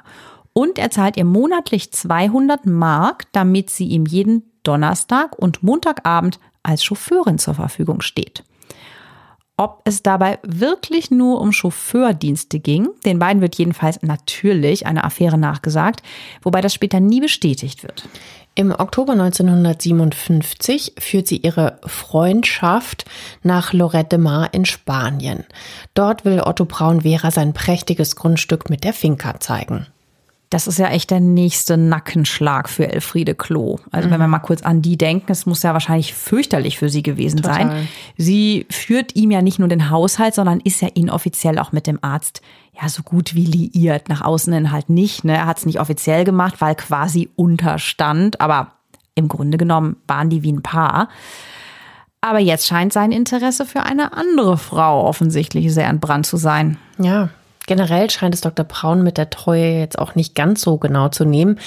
[0.53, 6.83] Und er zahlt ihr monatlich 200 Mark, damit sie ihm jeden Donnerstag und Montagabend als
[6.83, 8.43] Chauffeurin zur Verfügung steht.
[9.55, 15.37] Ob es dabei wirklich nur um Chauffeurdienste ging, den beiden wird jedenfalls natürlich eine Affäre
[15.37, 16.01] nachgesagt,
[16.41, 18.09] wobei das später nie bestätigt wird.
[18.55, 23.05] Im Oktober 1957 führt sie ihre Freundschaft
[23.43, 25.43] nach Lorette de Mar in Spanien.
[25.93, 29.87] Dort will Otto Braun Vera sein prächtiges Grundstück mit der Finca zeigen.
[30.53, 33.79] Das ist ja echt der nächste Nackenschlag für Elfriede Klo.
[33.89, 34.13] Also mhm.
[34.13, 37.37] wenn wir mal kurz an die denken, es muss ja wahrscheinlich fürchterlich für sie gewesen
[37.37, 37.69] Total.
[37.69, 37.87] sein.
[38.17, 41.97] Sie führt ihm ja nicht nur den Haushalt, sondern ist ja inoffiziell auch mit dem
[42.03, 42.43] Arzt
[42.79, 44.09] ja so gut wie liiert.
[44.09, 45.23] Nach außen hin halt nicht.
[45.23, 45.35] Ne?
[45.35, 48.39] Er hat es nicht offiziell gemacht, weil quasi unterstand.
[48.39, 48.73] Aber
[49.15, 51.09] im Grunde genommen waren die wie ein Paar.
[52.21, 56.77] Aber jetzt scheint sein Interesse für eine andere Frau offensichtlich sehr entbrannt zu sein.
[56.99, 57.29] Ja,
[57.65, 58.65] Generell scheint es Dr.
[58.65, 61.59] Braun mit der Treue jetzt auch nicht ganz so genau zu nehmen.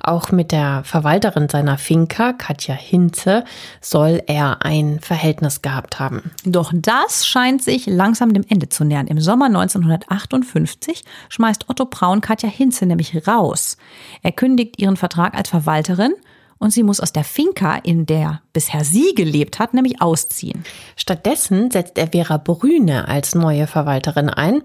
[0.00, 3.44] Auch mit der Verwalterin seiner Finca, Katja Hinze,
[3.80, 6.32] soll er ein Verhältnis gehabt haben.
[6.44, 9.06] Doch das scheint sich langsam dem Ende zu nähern.
[9.06, 13.76] Im Sommer 1958 schmeißt Otto Braun Katja Hinze nämlich raus.
[14.22, 16.14] Er kündigt ihren Vertrag als Verwalterin
[16.58, 20.64] und sie muss aus der Finca, in der bisher sie gelebt hat, nämlich ausziehen.
[20.96, 24.62] Stattdessen setzt er Vera Brüne als neue Verwalterin ein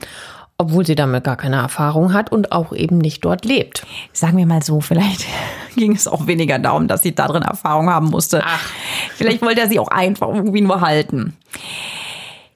[0.60, 3.88] obwohl sie damit gar keine Erfahrung hat und auch eben nicht dort lebt.
[4.12, 5.26] Sagen wir mal so, vielleicht
[5.76, 8.44] ging es auch weniger darum, dass sie darin Erfahrung haben musste.
[8.46, 8.70] Ach.
[9.16, 11.38] Vielleicht wollte er sie auch einfach irgendwie nur halten.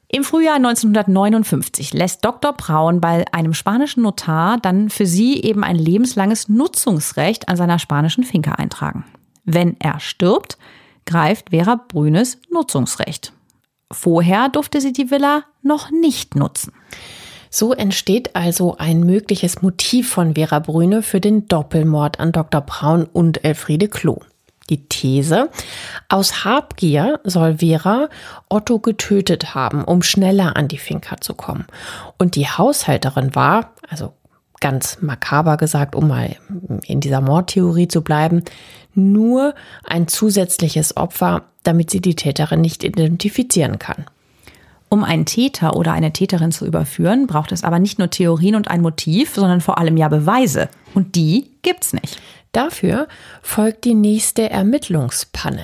[0.10, 2.54] Im Frühjahr 1959 lässt Dr.
[2.54, 8.26] Braun bei einem spanischen Notar dann für sie eben ein lebenslanges Nutzungsrecht an seiner spanischen
[8.26, 9.06] Finca eintragen.
[9.46, 10.58] Wenn er stirbt,
[11.06, 13.34] greift Vera Brünes Nutzungsrecht.
[13.92, 16.74] Vorher durfte sie die Villa noch nicht nutzen.
[17.56, 22.62] So entsteht also ein mögliches Motiv von Vera Brüne für den Doppelmord an Dr.
[22.62, 24.22] Braun und Elfriede Klo.
[24.72, 25.52] Die These,
[26.10, 28.10] aus Habgier soll Vera
[28.50, 31.68] Otto getötet haben, um schneller an die Finca zu kommen.
[32.18, 34.14] Und die Haushälterin war, also
[34.60, 36.36] ganz makaber gesagt, um mal
[36.88, 38.46] in dieser Mordtheorie zu bleiben,
[38.96, 44.06] nur ein zusätzliches Opfer, damit sie die Täterin nicht identifizieren kann.
[44.94, 48.68] Um einen Täter oder eine Täterin zu überführen, braucht es aber nicht nur Theorien und
[48.68, 50.70] ein Motiv, sondern vor allem ja Beweise.
[50.94, 52.22] Und die gibt's nicht.
[52.52, 53.08] Dafür
[53.42, 55.64] folgt die nächste Ermittlungspanne.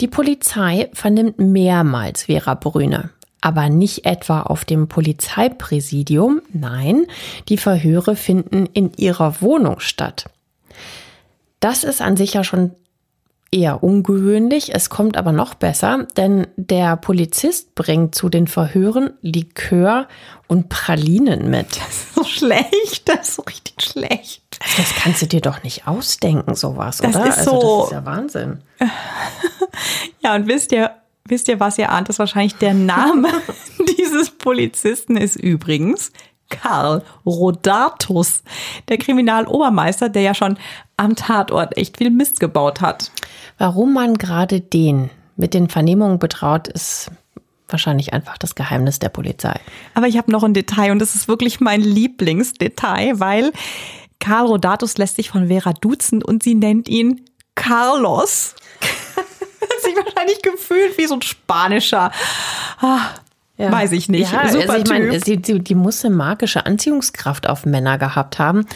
[0.00, 3.10] Die Polizei vernimmt mehrmals Vera Brüne,
[3.42, 7.04] aber nicht etwa auf dem Polizeipräsidium, nein,
[7.50, 10.30] die Verhöre finden in ihrer Wohnung statt.
[11.60, 12.70] Das ist an sich ja schon
[13.50, 14.74] eher ungewöhnlich.
[14.74, 20.08] Es kommt aber noch besser, denn der Polizist bringt zu den Verhören Likör
[20.46, 21.76] und Pralinen mit.
[21.76, 24.42] Das ist so schlecht, das ist so richtig schlecht.
[24.60, 27.28] Also das kannst du dir doch nicht ausdenken, sowas, das oder?
[27.28, 28.62] Ist also so, das ist ja Wahnsinn.
[30.20, 30.90] ja, und wisst ihr,
[31.24, 32.08] wisst ihr, was ihr ahnt?
[32.08, 33.28] Das ist wahrscheinlich der Name
[33.98, 36.12] dieses Polizisten ist übrigens
[36.48, 38.42] Karl Rodatus,
[38.88, 40.58] der Kriminalobermeister, der ja schon
[40.96, 43.10] am Tatort echt viel Mist gebaut hat.
[43.58, 47.10] Warum man gerade den mit den Vernehmungen betraut, ist
[47.68, 49.58] wahrscheinlich einfach das Geheimnis der Polizei.
[49.94, 53.52] Aber ich habe noch ein Detail und das ist wirklich mein Lieblingsdetail, weil
[54.20, 58.54] Karl Rodatus lässt sich von Vera duzen und sie nennt ihn Carlos.
[59.82, 62.10] sich wahrscheinlich gefühlt wie so ein spanischer.
[62.80, 63.10] Ah,
[63.56, 63.72] ja.
[63.72, 64.32] Weiß ich nicht.
[64.32, 68.38] Ja, Super also ich meine, die, die, die muss eine magische Anziehungskraft auf Männer gehabt
[68.38, 68.66] haben.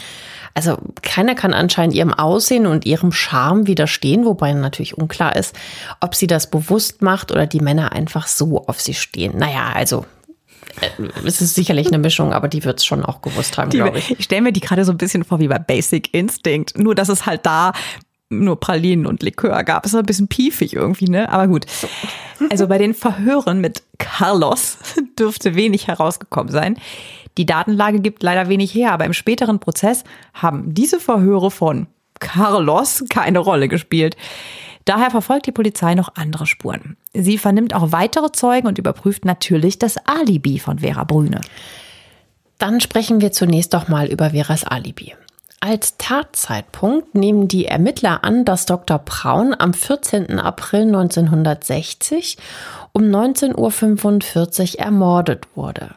[0.53, 5.55] Also keiner kann anscheinend ihrem Aussehen und ihrem Charme widerstehen, wobei natürlich unklar ist,
[6.01, 9.37] ob sie das bewusst macht oder die Männer einfach so auf sie stehen.
[9.37, 10.05] Naja, also
[10.81, 10.89] äh,
[11.25, 14.19] es ist sicherlich eine Mischung, aber die wird es schon auch gewusst haben, glaube ich.
[14.19, 17.09] Ich stelle mir die gerade so ein bisschen vor wie bei Basic Instinct, nur dass
[17.09, 17.71] es halt da
[18.31, 19.85] nur Pralinen und Likör gab.
[19.85, 21.29] Es war ein bisschen piefig irgendwie, ne?
[21.29, 21.65] Aber gut.
[22.49, 24.77] Also bei den Verhören mit Carlos
[25.19, 26.77] dürfte wenig herausgekommen sein.
[27.37, 31.87] Die Datenlage gibt leider wenig her, aber im späteren Prozess haben diese Verhöre von
[32.19, 34.17] Carlos keine Rolle gespielt.
[34.85, 36.97] Daher verfolgt die Polizei noch andere Spuren.
[37.13, 41.41] Sie vernimmt auch weitere Zeugen und überprüft natürlich das Alibi von Vera Brüne.
[42.57, 45.13] Dann sprechen wir zunächst doch mal über Veras Alibi.
[45.63, 48.97] Als Tatzeitpunkt nehmen die Ermittler an, dass Dr.
[48.97, 50.39] Braun am 14.
[50.39, 52.37] April 1960
[52.93, 55.91] um 19.45 Uhr ermordet wurde.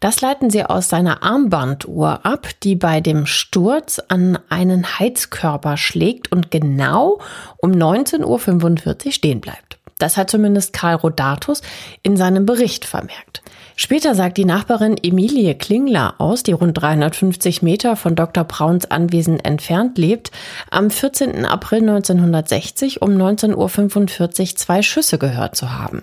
[0.00, 6.32] Das leiten sie aus seiner Armbanduhr ab, die bei dem Sturz an einen Heizkörper schlägt
[6.32, 7.20] und genau
[7.58, 9.76] um 19.45 Uhr stehen bleibt.
[9.98, 11.60] Das hat zumindest Karl Rodatus
[12.02, 13.42] in seinem Bericht vermerkt.
[13.76, 18.44] Später sagt die Nachbarin Emilie Klingler aus, die rund 350 Meter von Dr.
[18.44, 20.30] Brauns Anwesen entfernt lebt,
[20.70, 21.46] am 14.
[21.46, 26.02] April 1960 um 19.45 Uhr zwei Schüsse gehört zu haben.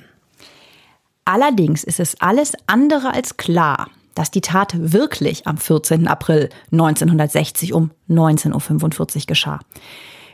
[1.25, 6.08] Allerdings ist es alles andere als klar, dass die Tat wirklich am 14.
[6.08, 9.60] April 1960 um 19.45 Uhr geschah.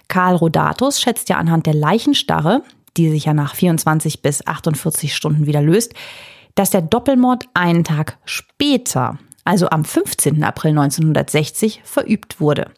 [0.07, 2.63] Karl Rodatus schätzt ja anhand der Leichenstarre,
[2.95, 5.93] die sich ja nach 24 bis 48 Stunden wieder löst,
[6.55, 10.43] dass der Doppelmord einen Tag später, also am 15.
[10.43, 12.71] April 1960, verübt wurde.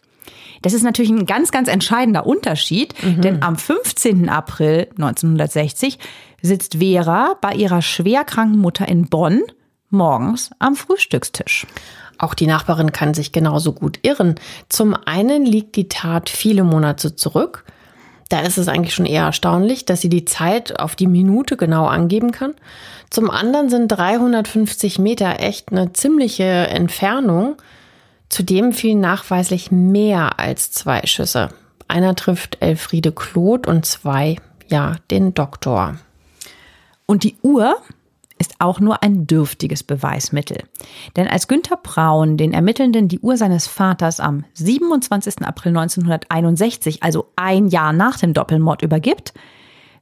[0.62, 3.22] Das ist natürlich ein ganz, ganz entscheidender Unterschied, mhm.
[3.22, 4.28] denn am 15.
[4.28, 6.00] April 1960
[6.42, 9.44] sitzt Vera bei ihrer schwerkranken Mutter in Bonn
[9.90, 11.68] morgens am Frühstückstisch.
[12.18, 14.36] Auch die Nachbarin kann sich genauso gut irren.
[14.70, 17.64] Zum einen liegt die Tat viele Monate zurück
[18.30, 21.86] da ist es eigentlich schon eher erstaunlich, dass sie die Zeit auf die Minute genau
[21.86, 22.54] angeben kann.
[23.10, 27.56] Zum anderen sind 350 Meter echt eine ziemliche Entfernung.
[28.30, 31.50] Zudem fielen nachweislich mehr als zwei Schüsse.
[31.88, 34.36] Einer trifft Elfriede Kloth und zwei,
[34.68, 35.96] ja, den Doktor.
[37.06, 37.78] Und die Uhr
[38.40, 40.64] ist auch nur ein dürftiges Beweismittel.
[41.16, 45.46] Denn als Günther Braun den Ermittelnden die Uhr seines Vaters am 27.
[45.46, 49.34] April 1961, also ein Jahr nach dem Doppelmord, übergibt,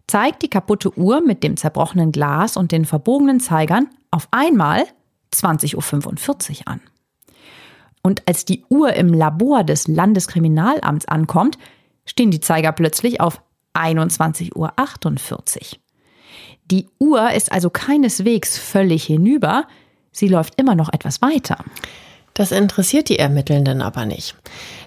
[0.07, 4.83] zeigt die kaputte Uhr mit dem zerbrochenen Glas und den verbogenen Zeigern auf einmal
[5.33, 6.81] 20.45 Uhr an.
[8.01, 11.57] Und als die Uhr im Labor des Landeskriminalamts ankommt,
[12.05, 13.41] stehen die Zeiger plötzlich auf
[13.73, 15.84] 21.48 Uhr.
[16.71, 19.65] Die Uhr ist also keineswegs völlig hinüber,
[20.11, 21.57] sie läuft immer noch etwas weiter.
[22.35, 24.35] Das interessiert die Ermittelnden aber nicht.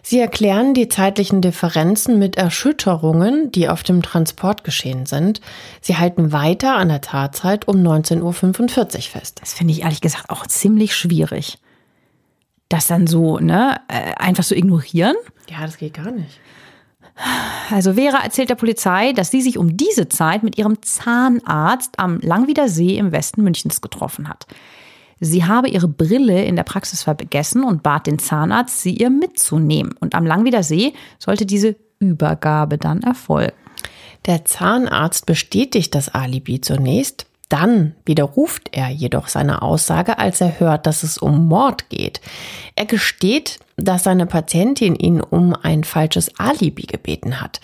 [0.02, 5.40] Sie erklären die zeitlichen Differenzen mit Erschütterungen, die auf dem Transport geschehen sind.
[5.80, 9.40] Sie halten weiter an der Tatzeit um 19.45 Uhr fest.
[9.40, 11.58] Das finde ich ehrlich gesagt auch ziemlich schwierig.
[12.68, 15.16] Das dann so, ne, äh, einfach so ignorieren?
[15.48, 16.38] Ja, das geht gar nicht.
[17.70, 22.18] Also Vera erzählt der Polizei, dass sie sich um diese Zeit mit ihrem Zahnarzt am
[22.20, 24.46] Langwieder See im Westen Münchens getroffen hat.
[25.20, 29.94] Sie habe ihre Brille in der Praxis vergessen und bat den Zahnarzt, sie ihr mitzunehmen.
[30.00, 33.52] Und am Langwieder See sollte diese Übergabe dann erfolgen.
[34.26, 40.86] Der Zahnarzt bestätigt das Alibi zunächst, dann widerruft er jedoch seine Aussage, als er hört,
[40.86, 42.20] dass es um Mord geht.
[42.74, 47.60] Er gesteht, dass seine Patientin ihn um ein falsches Alibi gebeten hat.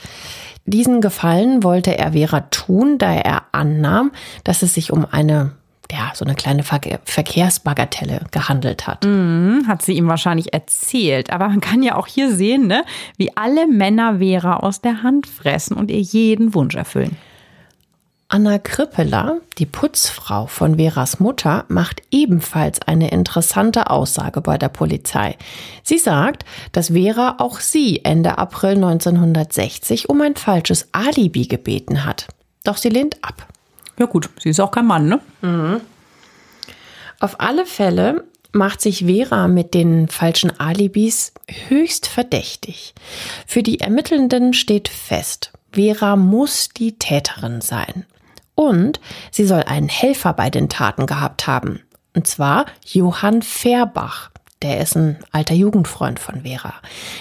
[0.66, 4.12] Diesen Gefallen wollte er Vera tun, da er annahm,
[4.45, 5.53] dass es sich um eine
[5.93, 9.05] ja, so eine kleine Ver Verkehrsbagatelle gehandelt hat.
[9.05, 11.30] Mhm, hat sie ihm wahrscheinlich erzählt.
[11.30, 12.85] Aber man kann ja auch hier sehen, ne,
[13.16, 17.16] wie alle Männer Vera aus der Hand fressen und ihr jeden Wunsch erfüllen.
[18.35, 25.37] Anna Krippeler, die Putzfrau von Veras Mutter, macht ebenfalls eine interessante Aussage bei der Polizei.
[25.85, 32.26] Sie sagt, dass Vera auch sie Ende April 1960 um ein falsches Alibi gebeten hat.
[32.64, 33.47] Doch sie lehnt ab.
[34.01, 35.20] Ja gut, sie ist auch kein Mann, ne?
[35.43, 35.80] Mhm.
[37.20, 41.35] Auf alle Fälle macht sich Vera mit den falschen Alibis
[41.68, 42.95] höchst verdächtig.
[43.47, 48.07] Für die Ermittelnden steht fest, Vera muss die Täterin sein.
[48.55, 49.00] Und
[49.30, 51.80] sie soll einen Helfer bei den Taten gehabt haben.
[52.14, 54.30] Und zwar Johann Fairbach.
[54.62, 56.72] Der ist ein alter Jugendfreund von Vera.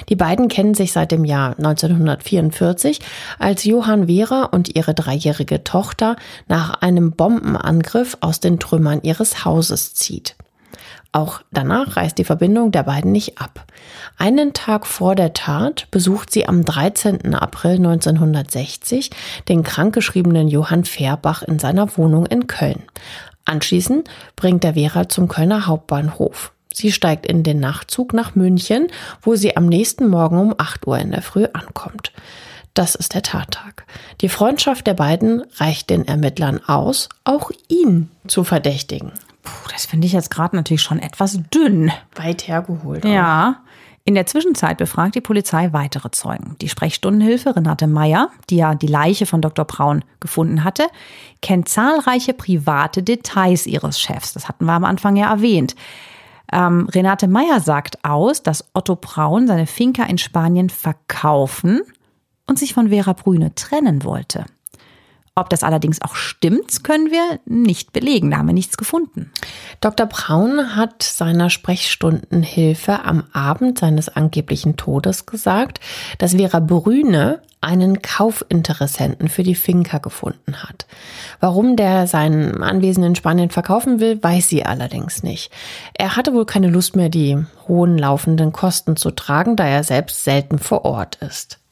[0.08, 3.02] Die beiden kennen sich seit dem Jahr 1944,
[3.38, 6.16] als Johann Vera und ihre dreijährige Tochter
[6.48, 10.38] nach einem Bombenangriff aus den Trümmern ihres Hauses zieht.
[11.14, 13.68] Auch danach reißt die Verbindung der beiden nicht ab.
[14.18, 17.36] Einen Tag vor der Tat besucht sie am 13.
[17.36, 19.12] April 1960
[19.48, 22.82] den krankgeschriebenen Johann Fairbach in seiner Wohnung in Köln.
[23.46, 26.52] Anschließend bringt er Vera zum Kölner Hauptbahnhof.
[26.74, 28.88] Sie steigt in den Nachtzug nach München,
[29.22, 32.12] wo sie am nächsten Morgen um 8 Uhr in der Früh ankommt.
[32.74, 33.86] Das ist der Tattag.
[34.22, 39.12] Die Freundschaft der beiden reicht den Ermittlern aus, auch ihn zu verdächtigen.
[39.44, 41.92] Puh, das finde ich jetzt gerade natürlich schon etwas dünn.
[42.16, 43.06] Weit hergeholt.
[43.06, 43.62] Ja.
[44.06, 46.58] In der Zwischenzeit befragt die Polizei weitere Zeugen.
[46.60, 49.64] Die Sprechstundenhilfe Renate Meyer, die ja die Leiche von Dr.
[49.64, 50.88] Braun gefunden hatte,
[51.42, 54.34] kennt zahlreiche private Details ihres Chefs.
[54.34, 55.76] Das hatten wir am Anfang ja erwähnt.
[56.52, 61.82] Ähm, Renate Meyer sagt aus, dass Otto Braun seine Finca in Spanien verkaufen
[62.46, 64.46] und sich von Vera Brüne trennen wollte.
[65.36, 68.30] Ob das allerdings auch stimmt, können wir nicht belegen.
[68.30, 69.32] Da haben wir nichts gefunden.
[69.82, 70.06] Dr.
[70.06, 75.80] Braun hat seiner Sprechstundenhilfe am Abend seines angeblichen Todes gesagt,
[76.20, 80.86] dass Vera Brüne einen Kaufinteressenten für die Finca gefunden hat.
[81.40, 85.52] Warum der sein Anwesen in Spanien verkaufen will, weiß sie allerdings nicht.
[85.96, 90.24] Er hatte wohl keine Lust mehr, die hohen laufenden Kosten zu tragen, da er selbst
[90.24, 91.63] selten vor Ort ist.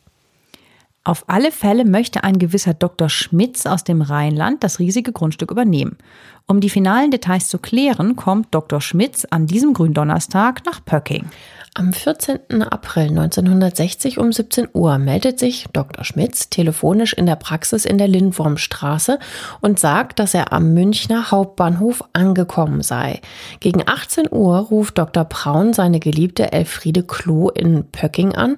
[1.03, 3.09] Auf alle Fälle möchte ein gewisser Dr.
[3.09, 5.97] Schmitz aus dem Rheinland das riesige Grundstück übernehmen.
[6.45, 8.81] Um die finalen Details zu klären, kommt Dr.
[8.81, 11.25] Schmitz an diesem Gründonnerstag nach Pöcking.
[11.73, 12.61] Am 14.
[12.61, 16.03] April 1960 um 17 Uhr meldet sich Dr.
[16.03, 19.17] Schmitz telefonisch in der Praxis in der Lindwurmstraße
[19.59, 23.21] und sagt, dass er am Münchner Hauptbahnhof angekommen sei.
[23.59, 25.23] Gegen 18 Uhr ruft Dr.
[25.23, 28.55] Braun seine geliebte Elfriede Klo in Pöcking an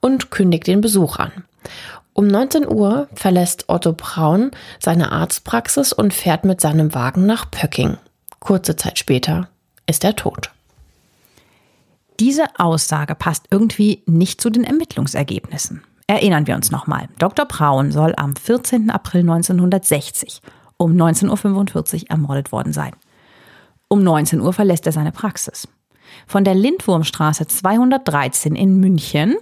[0.00, 1.32] und kündigt den Besuch an.
[2.12, 4.50] Um 19 Uhr verlässt Otto Braun
[4.80, 7.98] seine Arztpraxis und fährt mit seinem Wagen nach Pöcking.
[8.40, 9.48] Kurze Zeit später
[9.86, 10.50] ist er tot.
[12.18, 15.82] Diese Aussage passt irgendwie nicht zu den Ermittlungsergebnissen.
[16.06, 17.08] Erinnern wir uns nochmal.
[17.18, 17.44] Dr.
[17.46, 18.90] Braun soll am 14.
[18.90, 20.40] April 1960
[20.78, 22.92] um 19.45 Uhr ermordet worden sein.
[23.88, 25.68] Um 19 Uhr verlässt er seine Praxis.
[26.26, 29.36] Von der Lindwurmstraße 213 in München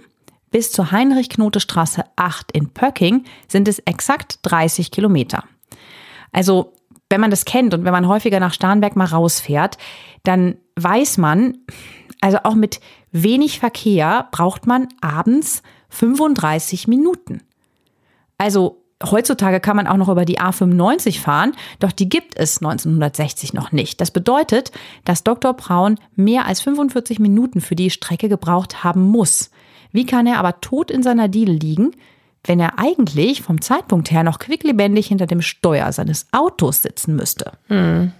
[0.55, 5.43] bis zur Heinrich-Knote-Straße 8 in Pöcking sind es exakt 30 Kilometer.
[6.31, 6.71] Also,
[7.09, 9.77] wenn man das kennt und wenn man häufiger nach Starnberg mal rausfährt,
[10.23, 11.57] dann weiß man,
[12.21, 12.79] also auch mit
[13.11, 17.41] wenig Verkehr braucht man abends 35 Minuten.
[18.37, 21.51] Also heutzutage kann man auch noch über die A95 fahren,
[21.81, 23.99] doch die gibt es 1960 noch nicht.
[23.99, 24.71] Das bedeutet,
[25.03, 25.53] dass Dr.
[25.53, 29.49] Braun mehr als 45 Minuten für die Strecke gebraucht haben muss.
[29.95, 31.91] Wie kann er aber tot in seiner Diele liegen,
[32.43, 37.53] wenn er eigentlich vom Zeitpunkt her noch quicklebendig hinter dem Steuer seines Autos sitzen müsste?
[37.69, 38.11] Hm.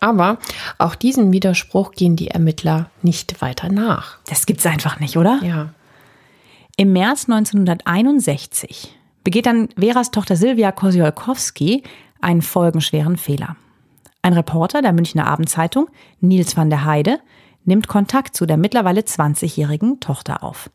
[0.00, 0.38] Aber
[0.78, 4.18] auch diesen Widerspruch gehen die Ermittler nicht weiter nach.
[4.26, 5.38] Das gibt's einfach nicht, oder?
[5.44, 5.68] Ja.
[6.76, 8.92] Im März 1961
[9.22, 11.84] begeht dann Veras Tochter Silvia Kosiolkowski
[12.20, 13.54] einen folgenschweren Fehler.
[14.22, 15.88] Ein Reporter der Münchner Abendzeitung,
[16.20, 17.20] Nils van der Heide,
[17.68, 20.70] nimmt Kontakt zu der mittlerweile 20-jährigen Tochter auf.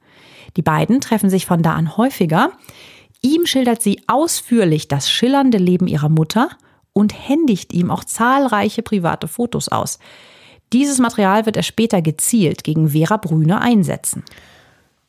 [0.56, 2.52] Die beiden treffen sich von da an häufiger.
[3.22, 6.50] Ihm schildert sie ausführlich das schillernde Leben ihrer Mutter
[6.94, 10.00] und händigt ihm auch zahlreiche private Fotos aus.
[10.72, 14.24] Dieses Material wird er später gezielt gegen Vera Brüne einsetzen.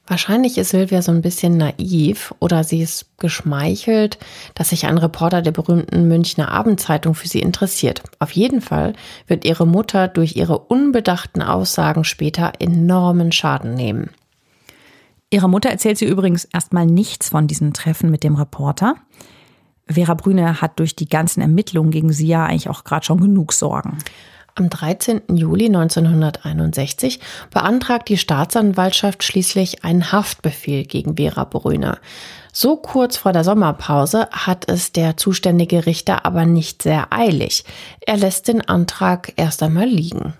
[0.06, 4.18] Wahrscheinlich ist Silvia so ein bisschen naiv oder sie ist geschmeichelt,
[4.54, 8.02] dass sich ein Reporter der berühmten Münchner Abendzeitung für sie interessiert.
[8.18, 8.92] Auf jeden Fall
[9.26, 14.10] wird ihre Mutter durch ihre unbedachten Aussagen später enormen Schaden nehmen.
[15.30, 18.96] Ihrer Mutter erzählt sie übrigens erstmal nichts von diesen Treffen mit dem Reporter.
[19.86, 23.54] Vera Brüne hat durch die ganzen Ermittlungen gegen sie ja eigentlich auch gerade schon genug
[23.54, 23.98] Sorgen.
[24.56, 25.22] Am 13.
[25.32, 27.18] Juli 1961
[27.50, 31.98] beantragt die Staatsanwaltschaft schließlich einen Haftbefehl gegen Vera Brüne.
[32.52, 37.64] So kurz vor der Sommerpause hat es der zuständige Richter aber nicht sehr eilig.
[38.06, 40.34] Er lässt den Antrag erst einmal liegen.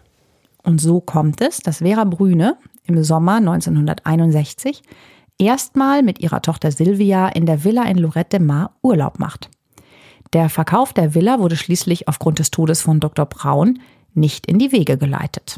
[0.63, 4.83] Und so kommt es, dass Vera Brüne im Sommer 1961
[5.39, 9.51] erstmal mit ihrer Tochter Silvia in der Villa in Lorette de Mar Urlaub macht.
[10.33, 13.27] Der Verkauf der Villa wurde schließlich aufgrund des Todes von Dr.
[13.27, 13.81] Braun
[14.15, 15.57] nicht in die Wege geleitet.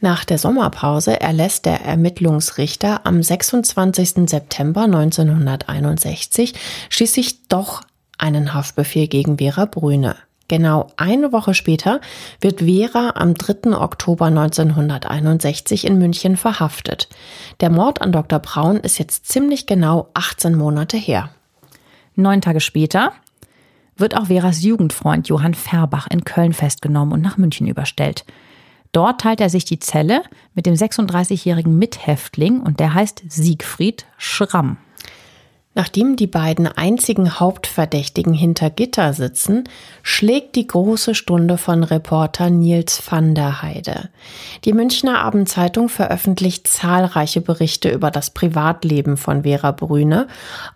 [0.00, 4.28] Nach der Sommerpause erlässt der Ermittlungsrichter am 26.
[4.28, 6.52] September 1961
[6.90, 7.82] schließlich doch
[8.18, 10.16] einen Haftbefehl gegen Vera Brüne.
[10.46, 12.02] Genau eine Woche später
[12.40, 13.78] wird Vera am 3.
[13.78, 17.08] Oktober 1961 in München verhaftet.
[17.60, 18.40] Der Mord an Dr.
[18.40, 21.30] Braun ist jetzt ziemlich genau 18 Monate her.
[22.14, 23.12] Neun Tage später
[23.96, 28.24] wird auch Veras Jugendfreund Johann Färbach in Köln festgenommen und nach München überstellt.
[28.92, 30.22] Dort teilt er sich die Zelle
[30.54, 34.76] mit dem 36-jährigen Mithäftling und der heißt Siegfried Schramm.
[35.76, 39.64] Nachdem die beiden einzigen Hauptverdächtigen hinter Gitter sitzen,
[40.02, 44.08] schlägt die große Stunde von Reporter Nils van der Heide.
[44.64, 50.28] Die Münchner Abendzeitung veröffentlicht zahlreiche Berichte über das Privatleben von Vera Brüne.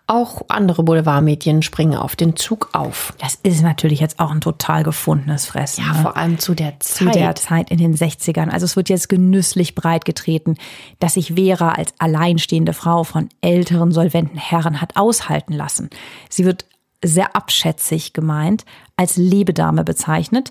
[0.09, 3.15] Auch andere Boulevardmedien springen auf den Zug auf.
[3.19, 5.85] Das ist natürlich jetzt auch ein total gefundenes Fressen.
[5.85, 6.03] Ja, ne?
[6.03, 7.13] vor allem zu der Zeit.
[7.13, 8.49] Zu der Zeit in den 60ern.
[8.49, 10.57] Also es wird jetzt genüsslich breitgetreten,
[10.99, 15.91] dass sich Vera als alleinstehende Frau von älteren, solventen Herren hat hat aushalten lassen.
[16.29, 16.67] Sie wird
[17.05, 18.65] sehr abschätzig gemeint,
[18.97, 20.51] als Lebedame bezeichnet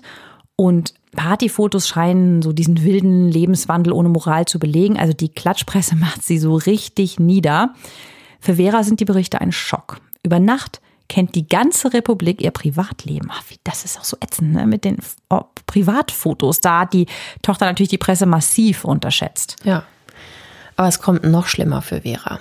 [0.56, 4.98] und Partyfotos scheinen so diesen wilden Lebenswandel ohne Moral zu belegen.
[4.98, 7.74] Also die Klatschpresse macht sie so richtig nieder.
[8.40, 10.00] Für Vera sind die Berichte ein Schock.
[10.22, 13.30] Über Nacht kennt die ganze Republik ihr Privatleben.
[13.32, 14.66] Ach, das ist auch so ätzend, ne?
[14.66, 14.98] Mit den
[15.30, 16.60] oh, Privatfotos.
[16.60, 17.06] Da hat die
[17.40, 19.56] Tochter natürlich die Presse massiv unterschätzt.
[19.64, 19.84] Ja.
[20.78, 22.38] Aber es kommt noch schlimmer für Vera.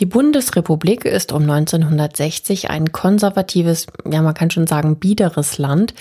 [0.00, 5.92] Die Bundesrepublik ist um 1960 ein konservatives, ja man kann schon sagen, biederes Land.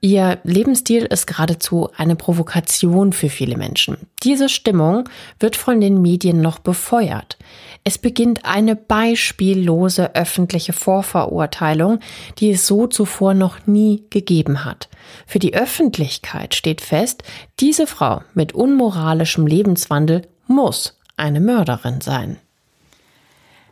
[0.00, 3.98] Ihr Lebensstil ist geradezu eine Provokation für viele Menschen.
[4.24, 5.08] Diese Stimmung
[5.38, 7.38] wird von den Medien noch befeuert.
[7.84, 12.00] Es beginnt eine beispiellose öffentliche Vorverurteilung,
[12.38, 14.88] die es so zuvor noch nie gegeben hat.
[15.28, 17.22] Für die Öffentlichkeit steht fest,
[17.60, 22.36] diese Frau mit unmoralischem Lebenswandel muss eine Mörderin sein.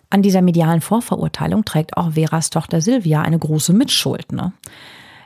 [0.09, 4.33] An dieser medialen Vorverurteilung trägt auch Veras Tochter Silvia eine große Mitschuld.
[4.33, 4.53] Ne?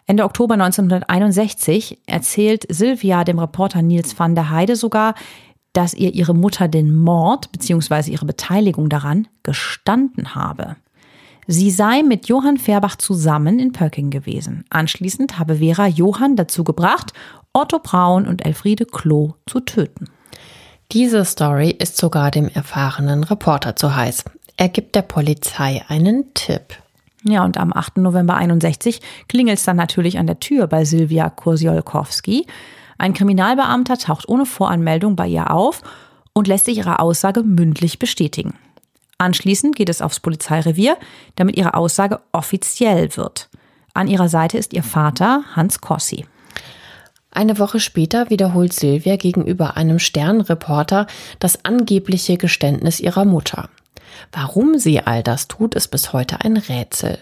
[0.06, 5.14] Ende Oktober 1961 erzählt Silvia dem Reporter Nils van der Heide sogar,
[5.72, 8.10] dass ihr ihre Mutter den Mord bzw.
[8.10, 10.76] ihre Beteiligung daran gestanden habe.
[11.46, 14.64] Sie sei mit Johann Färbach zusammen in Pöcking gewesen.
[14.70, 17.12] Anschließend habe Vera Johann dazu gebracht,
[17.52, 20.08] Otto Braun und Elfriede Klo zu töten.
[20.92, 24.24] Diese Story ist sogar dem erfahrenen Reporter zu heiß.
[24.56, 26.76] Er gibt der Polizei einen Tipp.
[27.24, 27.96] Ja, und am 8.
[27.98, 32.46] November 61 klingelt es dann natürlich an der Tür bei Silvia Kursiolkowski.
[32.98, 35.82] Ein Kriminalbeamter taucht ohne Voranmeldung bei ihr auf
[36.34, 38.54] und lässt sich ihre Aussage mündlich bestätigen.
[39.18, 40.98] Anschließend geht es aufs Polizeirevier,
[41.36, 43.48] damit ihre Aussage offiziell wird.
[43.94, 46.26] An ihrer Seite ist ihr Vater Hans Kossi.
[47.34, 51.08] Eine Woche später wiederholt Silvia gegenüber einem Sternreporter
[51.40, 53.68] das angebliche Geständnis ihrer Mutter.
[54.30, 57.18] Warum sie all das tut, ist bis heute ein Rätsel.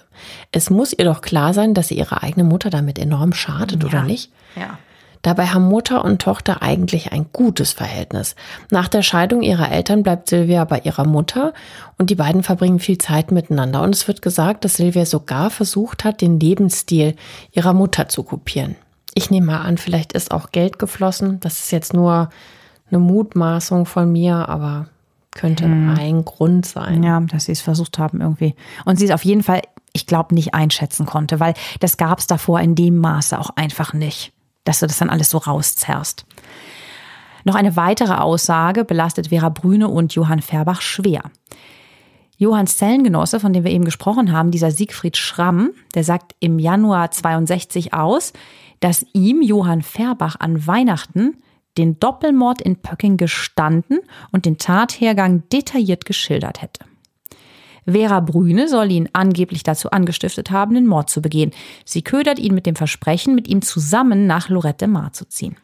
[0.53, 3.89] Es muss ihr doch klar sein, dass sie ihre eigene Mutter damit enorm schadet, ja.
[3.89, 4.31] oder nicht?
[4.55, 4.79] Ja.
[5.23, 8.35] Dabei haben Mutter und Tochter eigentlich ein gutes Verhältnis.
[8.71, 11.55] Nach der Scheidung ihrer Eltern bleibt Silvia bei ihrer Mutter
[11.97, 13.83] und die beiden verbringen viel Zeit miteinander.
[13.83, 17.15] Und es wird gesagt, dass Silvia sogar versucht hat, den Lebensstil
[17.53, 18.77] ihrer Mutter zu kopieren.
[19.15, 21.41] Ich nehme mal an, vielleicht ist auch Geld geflossen.
[21.41, 22.31] Das ist jetzt nur
[22.91, 24.87] eine Mutmaßung von mir, aber
[25.35, 25.95] könnte hm.
[25.99, 27.03] ein Grund sein.
[27.03, 28.55] Ja, dass sie es versucht haben irgendwie.
[28.85, 32.27] Und sie es auf jeden Fall, ich glaube, nicht einschätzen konnte, weil das gab es
[32.27, 34.33] davor in dem Maße auch einfach nicht,
[34.65, 36.27] dass du das dann alles so rauszerrst.
[37.45, 41.23] Noch eine weitere Aussage belastet Vera Brüne und Johann Färbach schwer.
[42.37, 47.11] Johanns Zellengenosse, von dem wir eben gesprochen haben, dieser Siegfried Schramm, der sagt im Januar
[47.11, 48.33] 62 aus,
[48.83, 51.37] dass ihm Johann Färbach an Weihnachten
[51.79, 54.01] den Doppelmord in Pöcking gestanden
[54.33, 56.85] und den Tathergang detailliert geschildert hätte.
[57.87, 61.53] Vera Brüne soll ihn angeblich dazu angestiftet haben, den Mord zu begehen.
[61.85, 65.57] Sie ködert ihn mit dem Versprechen, mit ihm zusammen nach Lorette Mar zu ziehen.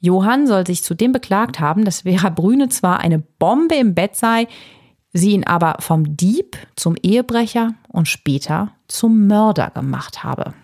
[0.00, 4.46] Johann soll sich zudem beklagt haben, dass Vera Brüne zwar eine Bombe im Bett sei,
[5.12, 10.54] sie ihn aber vom Dieb zum Ehebrecher und später zum Mörder gemacht habe.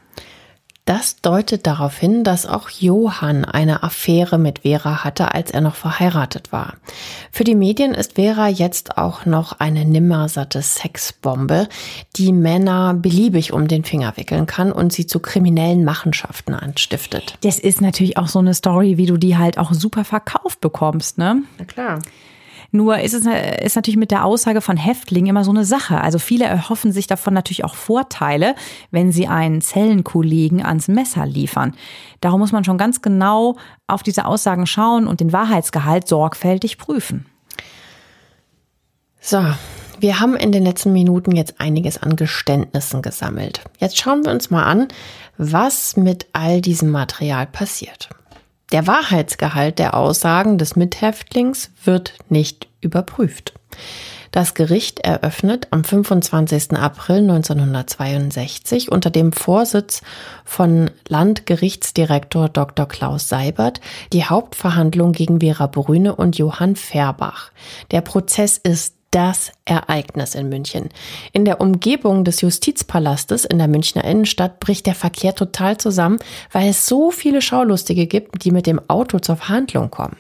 [0.85, 5.77] Das deutet darauf hin, dass auch Johann eine Affäre mit Vera hatte, als er noch
[5.77, 6.75] verheiratet war.
[7.31, 11.69] Für die Medien ist Vera jetzt auch noch eine nimmersatte Sexbombe,
[12.17, 17.39] die Männer beliebig um den Finger wickeln kann und sie zu kriminellen Machenschaften anstiftet.
[17.45, 21.17] Das ist natürlich auch so eine Story, wie du die halt auch super verkauft bekommst,
[21.17, 21.43] ne?
[21.59, 22.01] Na klar.
[22.75, 26.01] Nur ist es ist natürlich mit der Aussage von Häftlingen immer so eine Sache.
[26.01, 28.55] Also viele erhoffen sich davon natürlich auch Vorteile,
[28.91, 31.75] wenn sie einen Zellenkollegen ans Messer liefern.
[32.21, 33.57] Darum muss man schon ganz genau
[33.87, 37.27] auf diese Aussagen schauen und den Wahrheitsgehalt sorgfältig prüfen.
[39.21, 39.45] So,
[40.01, 43.61] wir haben in den letzten Minuten jetzt einiges an Geständnissen gesammelt.
[43.79, 44.89] Jetzt schauen wir uns mal an,
[45.37, 48.09] was mit all diesem Material passiert.
[48.73, 53.53] Der Wahrheitsgehalt der Aussagen des Mithäftlings wird nicht überprüft.
[54.31, 56.73] Das Gericht eröffnet am 25.
[56.73, 60.01] April 1962 unter dem Vorsitz
[60.47, 62.89] von Landgerichtsdirektor Dr.
[62.89, 63.83] Klaus Seibert
[64.15, 67.53] die Hauptverhandlung gegen Vera Brüne und Johann Färbach.
[67.91, 70.89] Der Prozess ist das Ereignis in München.
[71.33, 76.19] In der Umgebung des Justizpalastes in der Münchner Innenstadt bricht der Verkehr total zusammen,
[76.51, 80.17] weil es so viele Schaulustige gibt, die mit dem Auto zur Verhandlung kommen.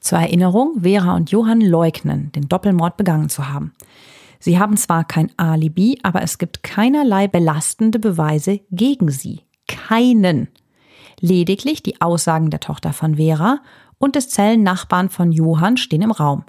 [0.00, 3.72] Zur Erinnerung, Vera und Johann leugnen, den Doppelmord begangen zu haben.
[4.40, 9.42] Sie haben zwar kein Alibi, aber es gibt keinerlei belastende Beweise gegen sie.
[9.66, 10.48] Keinen.
[11.20, 13.60] Lediglich die Aussagen der Tochter von Vera
[13.98, 16.44] und des Zellennachbarn von Johann stehen im Raum.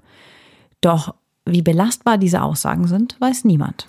[0.82, 1.16] Doch
[1.52, 3.88] wie belastbar diese Aussagen sind, weiß niemand.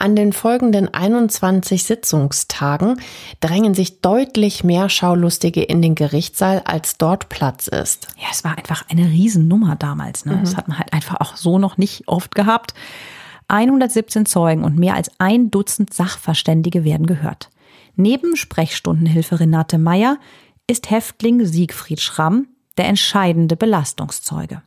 [0.00, 3.00] An den folgenden 21 Sitzungstagen
[3.40, 8.06] drängen sich deutlich mehr Schaulustige in den Gerichtssaal, als dort Platz ist.
[8.16, 10.24] Ja, es war einfach eine Riesennummer damals.
[10.24, 10.36] Ne?
[10.36, 10.40] Mhm.
[10.42, 12.74] Das hat man halt einfach auch so noch nicht oft gehabt.
[13.48, 17.50] 117 Zeugen und mehr als ein Dutzend Sachverständige werden gehört.
[17.96, 20.18] Neben Sprechstundenhilfe Renate Meyer
[20.68, 22.46] ist Häftling Siegfried Schramm
[22.76, 24.62] der entscheidende Belastungszeuge.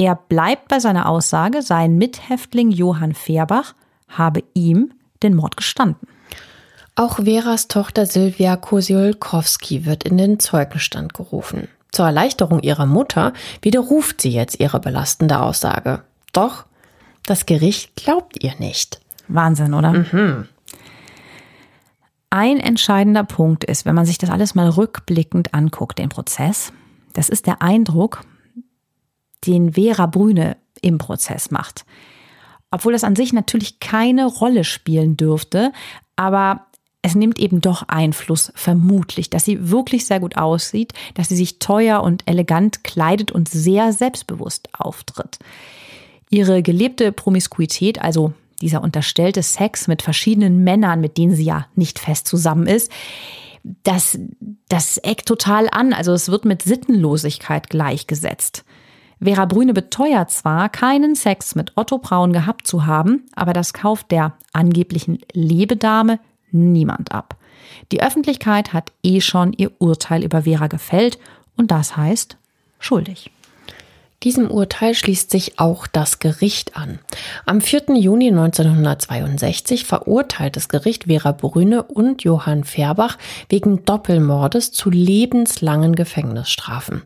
[0.00, 3.74] Er bleibt bei seiner Aussage, sein Mithäftling Johann Fehrbach
[4.08, 6.08] habe ihm den Mord gestanden.
[6.94, 11.68] Auch Veras Tochter Silvia Kosiolkowski wird in den Zeugenstand gerufen.
[11.92, 16.02] Zur Erleichterung ihrer Mutter widerruft sie jetzt ihre belastende Aussage.
[16.32, 16.64] Doch
[17.26, 19.02] das Gericht glaubt ihr nicht.
[19.28, 19.92] Wahnsinn, oder?
[19.92, 20.48] Mhm.
[22.30, 26.72] Ein entscheidender Punkt ist, wenn man sich das alles mal rückblickend anguckt, den Prozess,
[27.12, 28.22] das ist der Eindruck,
[29.46, 31.84] den Vera Brüne im Prozess macht.
[32.70, 35.72] Obwohl das an sich natürlich keine Rolle spielen dürfte,
[36.16, 36.66] aber
[37.02, 41.58] es nimmt eben doch Einfluss, vermutlich, dass sie wirklich sehr gut aussieht, dass sie sich
[41.58, 45.38] teuer und elegant kleidet und sehr selbstbewusst auftritt.
[46.28, 51.98] Ihre gelebte Promiskuität, also dieser unterstellte Sex mit verschiedenen Männern, mit denen sie ja nicht
[51.98, 52.92] fest zusammen ist,
[53.82, 54.18] das,
[54.68, 55.92] das eckt total an.
[55.92, 58.64] Also es wird mit Sittenlosigkeit gleichgesetzt.
[59.22, 64.10] Vera Brüne beteuert zwar, keinen Sex mit Otto Braun gehabt zu haben, aber das kauft
[64.10, 66.18] der angeblichen Lebedame
[66.50, 67.36] niemand ab.
[67.92, 71.18] Die Öffentlichkeit hat eh schon ihr Urteil über Vera gefällt
[71.56, 72.38] und das heißt
[72.78, 73.30] schuldig.
[74.22, 76.98] Diesem Urteil schließt sich auch das Gericht an.
[77.46, 77.94] Am 4.
[77.96, 83.16] Juni 1962 verurteilt das Gericht Vera Brüne und Johann Färbach
[83.48, 87.00] wegen Doppelmordes zu lebenslangen Gefängnisstrafen.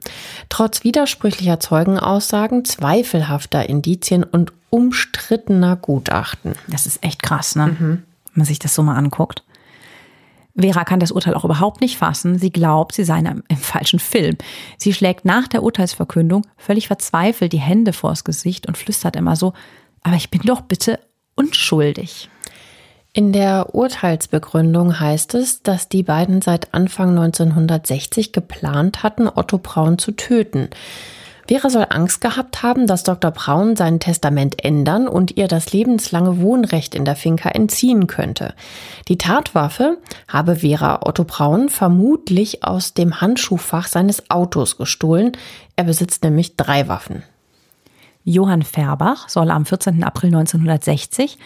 [0.48, 6.54] Trotz widersprüchlicher Zeugenaussagen, zweifelhafter Indizien und umstrittener Gutachten.
[6.66, 7.68] Das ist echt krass, ne?
[7.68, 7.78] Mhm.
[7.78, 9.44] Wenn man sich das so mal anguckt.
[10.56, 12.38] Vera kann das Urteil auch überhaupt nicht fassen.
[12.38, 14.36] Sie glaubt, sie sei im, im falschen Film.
[14.78, 19.52] Sie schlägt nach der Urteilsverkündung völlig verzweifelt die Hände vors Gesicht und flüstert immer so,
[20.02, 21.00] aber ich bin doch bitte
[21.34, 22.28] unschuldig.
[23.12, 29.98] In der Urteilsbegründung heißt es, dass die beiden seit Anfang 1960 geplant hatten, Otto Braun
[29.98, 30.68] zu töten.
[31.46, 33.30] Vera soll Angst gehabt haben, dass Dr.
[33.30, 38.54] Braun sein Testament ändern und ihr das lebenslange Wohnrecht in der Finca entziehen könnte.
[39.08, 45.32] Die Tatwaffe habe Vera Otto Braun vermutlich aus dem Handschuhfach seines Autos gestohlen.
[45.76, 47.22] Er besitzt nämlich drei Waffen.
[48.24, 50.02] Johann Färbach soll am 14.
[50.02, 51.38] April 1960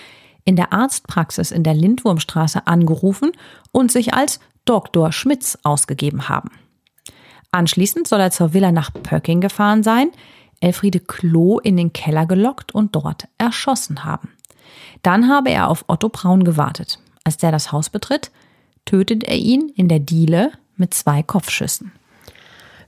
[0.45, 3.33] in der Arztpraxis in der Lindwurmstraße angerufen
[3.73, 5.11] und sich als Dr.
[5.13, 6.51] Schmitz ausgegeben haben.
[7.51, 10.11] Anschließend soll er zur Villa nach Pöcking gefahren sein,
[10.61, 14.31] Elfriede Klo in den Keller gelockt und dort erschossen haben.
[15.03, 16.99] Dann habe er auf Otto Braun gewartet.
[17.25, 18.31] Als der das Haus betritt,
[18.85, 21.93] tötet er ihn in der Diele mit zwei Kopfschüssen.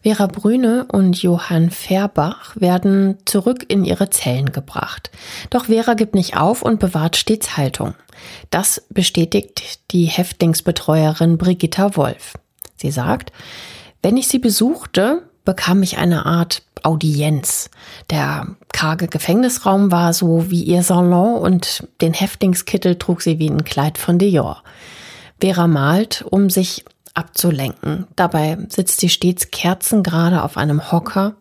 [0.02, 5.10] Vera Brüne und Johann Färbach werden zurück in ihre Zellen gebracht.
[5.50, 7.94] Doch Vera gibt nicht auf und bewahrt stets Haltung.
[8.48, 12.34] Das bestätigt die Häftlingsbetreuerin Brigitta Wolf.
[12.76, 13.30] Sie sagt,
[14.02, 17.70] wenn ich sie besuchte, bekam ich eine Art Audienz.
[18.08, 23.64] Der karge Gefängnisraum war so wie ihr Salon und den Häftlingskittel trug sie wie ein
[23.64, 24.62] Kleid von Dior.
[25.40, 26.84] Vera malt, um sich
[27.14, 28.06] abzulenken.
[28.16, 31.34] Dabei sitzt sie stets kerzengerade auf einem Hocker.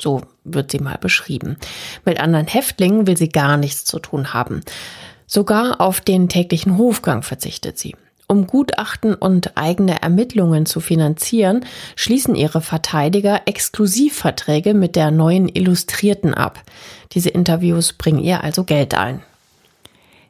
[0.00, 1.56] So wird sie mal beschrieben.
[2.04, 4.62] Mit anderen Häftlingen will sie gar nichts zu tun haben.
[5.26, 7.94] Sogar auf den täglichen Hofgang verzichtet sie.
[8.30, 11.64] Um Gutachten und eigene Ermittlungen zu finanzieren,
[11.96, 16.62] schließen ihre Verteidiger Exklusivverträge mit der neuen Illustrierten ab.
[17.10, 19.20] Diese Interviews bringen ihr also Geld ein.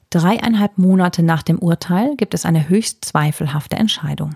[0.08, 4.34] Dreieinhalb Monate nach dem Urteil gibt es eine höchst zweifelhafte Entscheidung.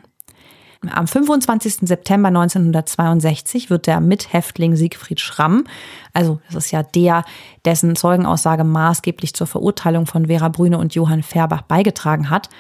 [0.93, 1.89] Am 25.
[1.89, 5.65] September 1962 wird der Mithäftling Siegfried Schramm,
[6.13, 7.25] also das ist ja der,
[7.65, 12.51] dessen Zeugenaussage maßgeblich zur Verurteilung von Vera Brüne und Johann Färbach beigetragen hat,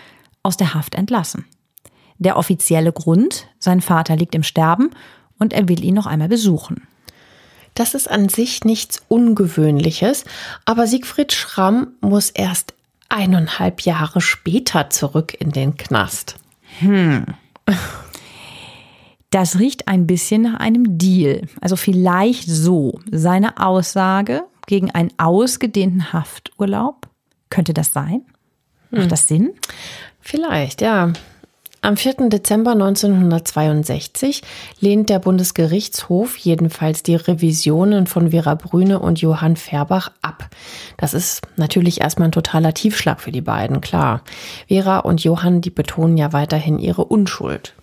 [0.44, 1.44] aus der Haft entlassen.
[2.18, 4.90] Der offizielle Grund, sein Vater liegt im Sterben
[5.38, 6.86] und er will ihn noch einmal besuchen.
[7.74, 10.24] Das ist an sich nichts Ungewöhnliches,
[10.64, 12.74] aber Siegfried Schramm muss erst
[13.08, 16.36] eineinhalb Jahre später zurück in den Knast.
[16.78, 17.26] Hm.
[19.30, 21.48] Das riecht ein bisschen nach einem Deal.
[21.60, 23.00] Also vielleicht so.
[23.10, 27.08] Seine Aussage gegen einen ausgedehnten Hafturlaub.
[27.50, 28.22] Könnte das sein?
[28.90, 29.08] Macht hm.
[29.08, 29.54] das Sinn?
[30.24, 31.12] Vielleicht, ja.
[31.82, 32.30] Am 4.
[32.30, 34.40] Dezember 1962
[34.80, 40.48] lehnt der Bundesgerichtshof jedenfalls die Revisionen von Vera Brüne und Johann Färbach ab.
[40.96, 44.22] Das ist natürlich erstmal ein totaler Tiefschlag für die beiden, klar.
[44.66, 47.74] Vera und Johann, die betonen ja weiterhin ihre Unschuld.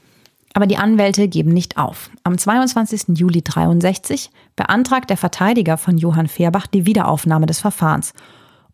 [0.56, 2.10] Aber die Anwälte geben nicht auf.
[2.24, 3.20] Am 22.
[3.20, 8.14] Juli 63 beantragt der Verteidiger von Johann Färbach die Wiederaufnahme des Verfahrens.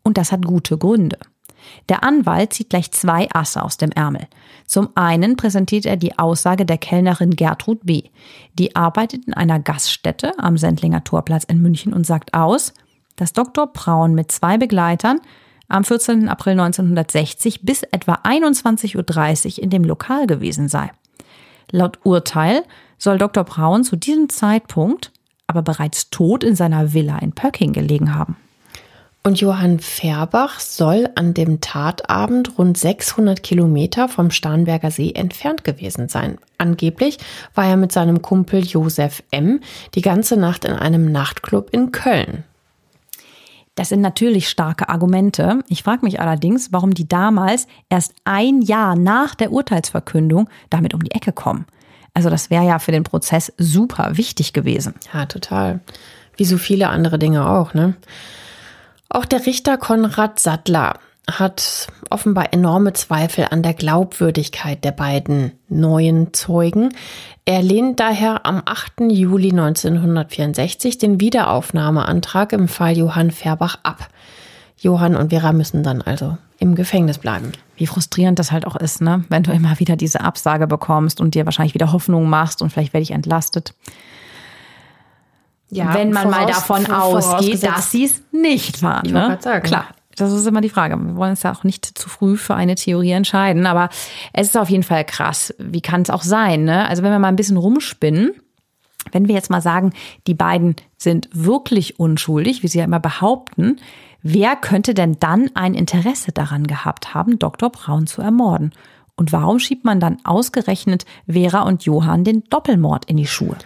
[0.03, 1.18] Und das hat gute Gründe.
[1.89, 4.28] Der Anwalt zieht gleich zwei Asse aus dem Ärmel.
[4.65, 8.03] Zum einen präsentiert er die Aussage der Kellnerin Gertrud B.
[8.57, 12.74] Die arbeitet in einer Gaststätte am Sendlinger Torplatz in München und sagt aus,
[13.15, 13.68] dass Dr.
[13.68, 15.20] Braun mit zwei Begleitern
[15.68, 16.30] am 14.
[16.30, 20.91] April 1960 bis etwa 21.30 Uhr in dem Lokal gewesen sei.
[21.72, 22.63] Laut Urteil
[22.97, 23.43] soll Dr.
[23.43, 25.11] Braun zu diesem Zeitpunkt
[25.47, 28.36] aber bereits tot in seiner Villa in Pöcking gelegen haben.
[29.24, 36.07] Und Johann Färbach soll an dem Tatabend rund 600 Kilometer vom Starnberger See entfernt gewesen
[36.07, 36.38] sein.
[36.57, 37.18] Angeblich
[37.53, 39.59] war er mit seinem Kumpel Josef M.
[39.95, 42.45] die ganze Nacht in einem Nachtclub in Köln.
[43.78, 45.59] Das sind natürlich starke Argumente.
[45.68, 51.03] Ich frage mich allerdings, warum die damals erst ein Jahr nach der Urteilsverkündung damit um
[51.03, 51.68] die Ecke kommen.
[52.15, 54.95] Also das wäre ja für den Prozess super wichtig gewesen.
[55.13, 55.82] Ja, total.
[56.38, 57.93] Wie so viele andere Dinge auch, ne?
[59.10, 60.99] Auch der Richter Konrad Sattler
[61.30, 66.93] hat offenbar enorme Zweifel an der Glaubwürdigkeit der beiden neuen Zeugen.
[67.45, 69.01] Er lehnt daher am 8.
[69.10, 74.10] Juli 1964 den Wiederaufnahmeantrag im Fall Johann Färbach ab.
[74.80, 77.51] Johann und Vera müssen dann also im Gefängnis bleiben.
[77.76, 79.24] Wie frustrierend das halt auch ist, ne?
[79.30, 82.93] Wenn du immer wieder diese Absage bekommst und dir wahrscheinlich wieder Hoffnung machst und vielleicht
[82.93, 83.74] werde ich entlastet.
[85.70, 89.05] Ja, wenn man voraus, mal davon ausgeht, dass sie es nicht waren.
[89.05, 89.38] Ich ne?
[89.41, 89.63] sagen.
[89.63, 90.97] Klar, das ist immer die Frage.
[90.97, 93.89] Wir wollen uns ja auch nicht zu früh für eine Theorie entscheiden, aber
[94.34, 95.53] es ist auf jeden Fall krass.
[95.59, 96.63] Wie kann es auch sein?
[96.63, 96.88] Ne?
[96.88, 98.32] Also wenn wir mal ein bisschen rumspinnen,
[99.11, 99.93] wenn wir jetzt mal sagen,
[100.26, 103.78] die beiden sind wirklich unschuldig, wie sie ja immer behaupten,
[104.22, 107.70] wer könnte denn dann ein Interesse daran gehabt haben, Dr.
[107.70, 108.72] Braun zu ermorden?
[109.15, 113.57] Und warum schiebt man dann ausgerechnet Vera und Johann den Doppelmord in die Schuhe?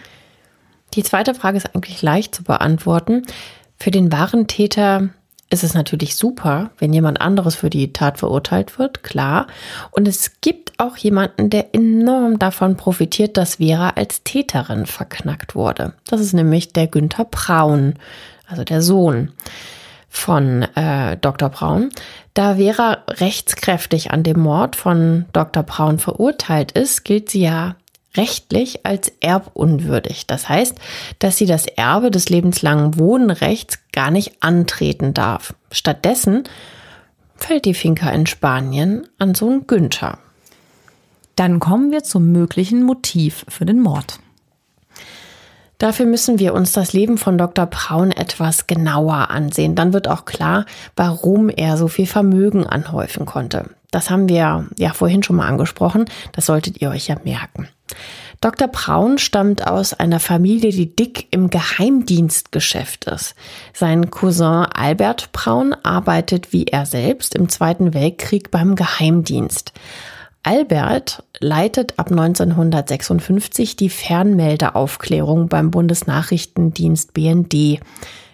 [0.94, 3.22] Die zweite Frage ist eigentlich leicht zu beantworten.
[3.78, 5.08] Für den wahren Täter
[5.52, 9.46] ist es natürlich super, wenn jemand anderes für die Tat verurteilt wird, klar.
[9.90, 15.92] Und es gibt auch jemanden, der enorm davon profitiert, dass Vera als Täterin verknackt wurde.
[16.08, 17.94] Das ist nämlich der Günther Braun,
[18.46, 19.32] also der Sohn
[20.08, 21.50] von äh, Dr.
[21.50, 21.90] Braun.
[22.34, 25.62] Da Vera rechtskräftig an dem Mord von Dr.
[25.62, 27.76] Braun verurteilt ist, gilt sie ja
[28.16, 30.26] rechtlich als erbunwürdig.
[30.26, 30.76] Das heißt,
[31.18, 35.54] dass sie das Erbe des lebenslangen Wohnrechts gar nicht antreten darf.
[35.70, 36.44] Stattdessen
[37.36, 40.18] fällt die Finca in Spanien an Sohn Günther.
[41.36, 44.20] Dann kommen wir zum möglichen Motiv für den Mord.
[45.78, 47.66] Dafür müssen wir uns das Leben von Dr.
[47.66, 49.74] Braun etwas genauer ansehen.
[49.74, 53.70] Dann wird auch klar, warum er so viel Vermögen anhäufen konnte.
[53.90, 56.04] Das haben wir ja vorhin schon mal angesprochen.
[56.30, 57.68] Das solltet ihr euch ja merken.
[58.40, 58.68] Dr.
[58.68, 63.34] Braun stammt aus einer Familie, die dick im Geheimdienstgeschäft ist.
[63.72, 69.72] Sein Cousin Albert Braun arbeitet wie er selbst im Zweiten Weltkrieg beim Geheimdienst.
[70.42, 77.78] Albert leitet ab 1956 die Fernmeldeaufklärung beim Bundesnachrichtendienst BND,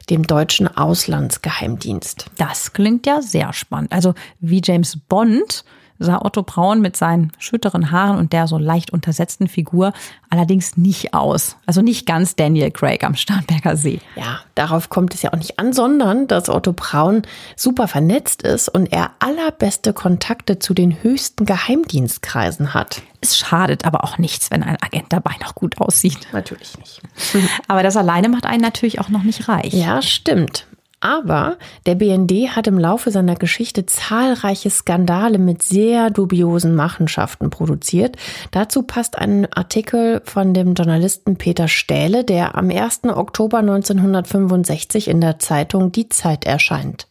[0.09, 2.31] dem deutschen Auslandsgeheimdienst.
[2.39, 3.93] Das klingt ja sehr spannend.
[3.93, 5.65] Also wie James Bond
[5.99, 9.93] sah Otto Braun mit seinen schütteren Haaren und der so leicht untersetzten Figur
[10.31, 11.57] allerdings nicht aus.
[11.67, 14.01] Also nicht ganz Daniel Craig am Starnberger See.
[14.15, 17.23] Ja, darauf kommt es ja auch nicht an, sondern dass Otto Braun
[17.57, 23.03] super vernetzt ist und er allerbeste Kontakte zu den höchsten Geheimdienstkreisen hat.
[23.21, 26.29] Es schadet aber auch nichts, wenn ein Agent dabei noch gut aussieht.
[26.33, 27.03] Natürlich nicht.
[27.69, 29.73] aber das alleine macht einen natürlich auch noch nicht reich.
[29.73, 30.68] Ja, stimmt.
[31.01, 38.17] Aber der BND hat im Laufe seiner Geschichte zahlreiche Skandale mit sehr dubiosen Machenschaften produziert.
[38.51, 43.05] Dazu passt ein Artikel von dem Journalisten Peter Stähle, der am 1.
[43.05, 47.07] Oktober 1965 in der Zeitung Die Zeit erscheint.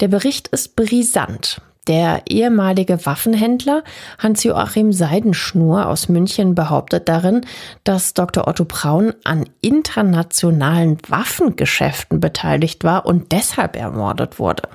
[0.00, 1.60] Der Bericht ist brisant.
[1.88, 3.82] Der ehemalige Waffenhändler
[4.18, 7.44] Hans-Joachim Seidenschnur aus München behauptet darin,
[7.82, 8.46] dass Dr.
[8.46, 14.68] Otto Braun an internationalen Waffengeschäften beteiligt war und deshalb ermordet wurde.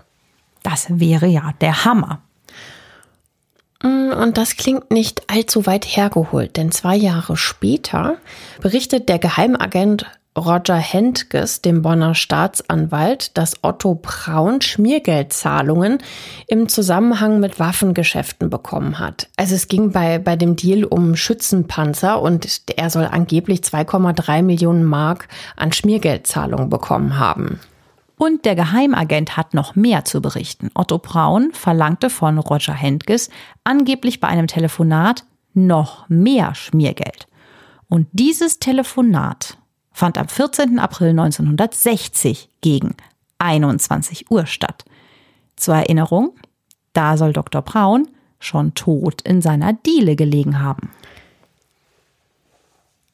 [0.64, 2.22] Das wäre ja der Hammer.
[3.82, 8.18] Mm, und das klingt nicht allzu weit hergeholt, denn zwei Jahre später
[8.62, 10.05] berichtet der Geheimagent
[10.38, 15.98] Roger Hentges, dem Bonner Staatsanwalt, dass Otto Braun Schmiergeldzahlungen
[16.48, 19.30] im Zusammenhang mit Waffengeschäften bekommen hat.
[19.36, 24.86] Also es ging bei, bei dem Deal um Schützenpanzer und er soll angeblich 2,3 Millionen
[24.86, 27.60] Mark an Schmiergeldzahlungen bekommen haben.
[28.20, 30.70] Und der Geheimagent hat noch mehr zu berichten.
[30.74, 33.30] Otto Braun verlangte von Roger Hentges
[33.64, 35.24] angeblich bei einem Telefonat
[35.54, 37.28] noch mehr Schmiergeld.
[37.90, 39.58] Und dieses Telefonat
[39.98, 40.78] fand am 14.
[40.78, 42.95] April 1960 gegen
[43.39, 44.86] 21 Uhr statt.
[45.56, 46.34] Zur Erinnerung,
[46.93, 47.64] da soll Dr.
[47.64, 48.08] Braun
[48.39, 50.91] schon tot in seiner Diele gelegen haben.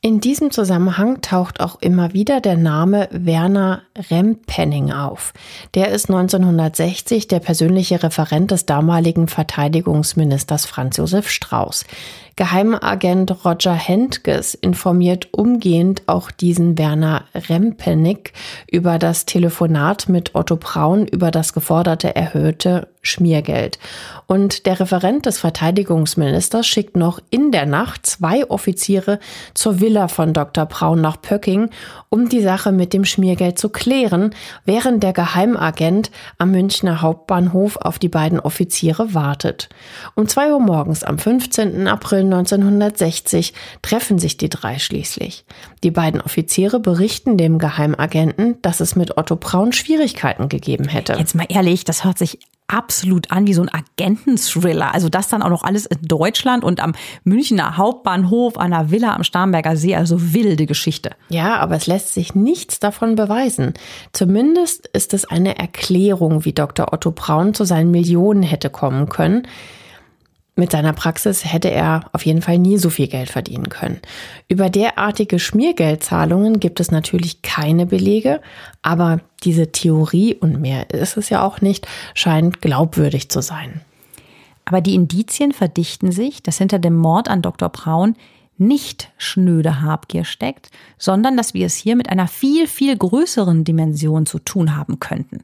[0.02, 5.32] In diesem Zusammenhang taucht auch immer wieder der Name Werner Rempenning auf.
[5.76, 11.86] Der ist 1960 der persönliche Referent des damaligen Verteidigungsministers Franz Josef Strauß.
[12.36, 18.34] Geheimagent Roger Hentges informiert umgehend auch diesen Werner Rempenig
[18.72, 23.78] über das Telefonat mit Otto Braun über das geforderte erhöhte Schmiergeld.
[24.28, 29.20] Und der Referent des Verteidigungsministers schickt noch in der Nacht zwei Offiziere
[29.54, 30.66] zur Villa von Dr.
[30.66, 31.70] Braun nach Pöcking,
[32.10, 38.00] um die Sache mit dem Schmiergeld zu klären, während der Geheimagent am Münchner Hauptbahnhof auf
[38.00, 39.68] die beiden Offiziere wartet.
[40.16, 41.88] Um zwei Uhr morgens am 15.
[41.88, 45.46] April 1960 treffen sich die drei schließlich.
[45.84, 51.14] Die beiden Offiziere berichten dem Geheimagenten, dass es mit Otto Braun Schwierigkeiten gegeben hätte.
[51.14, 54.94] Jetzt mal ehrlich, das hört sich absolut an wie so ein Agenten-Thriller.
[54.94, 56.94] Also das dann auch noch alles in Deutschland und am
[57.24, 59.96] Münchner Hauptbahnhof, an einer Villa am Starnberger See.
[59.96, 61.12] Also wilde Geschichte.
[61.30, 63.74] Ja, aber es lässt sich nichts davon beweisen.
[64.12, 66.94] Zumindest ist es eine Erklärung, wie Dr.
[66.94, 69.48] Otto Braun zu seinen Millionen hätte kommen können.
[70.56, 74.00] Mit seiner Praxis hätte er auf jeden Fall nie so viel Geld verdienen können.
[74.48, 78.40] Über derartige Schmiergeldzahlungen gibt es natürlich keine Belege,
[78.84, 83.82] aber diese Theorie, und mehr ist es ja auch nicht, scheint glaubwürdig zu sein.
[84.66, 87.70] Aber die Indizien verdichten sich, dass hinter dem Mord an Dr.
[87.70, 88.16] Braun
[88.58, 94.28] nicht schnöde Habgier steckt, sondern dass wir es hier mit einer viel, viel größeren Dimension
[94.28, 95.42] zu tun haben könnten.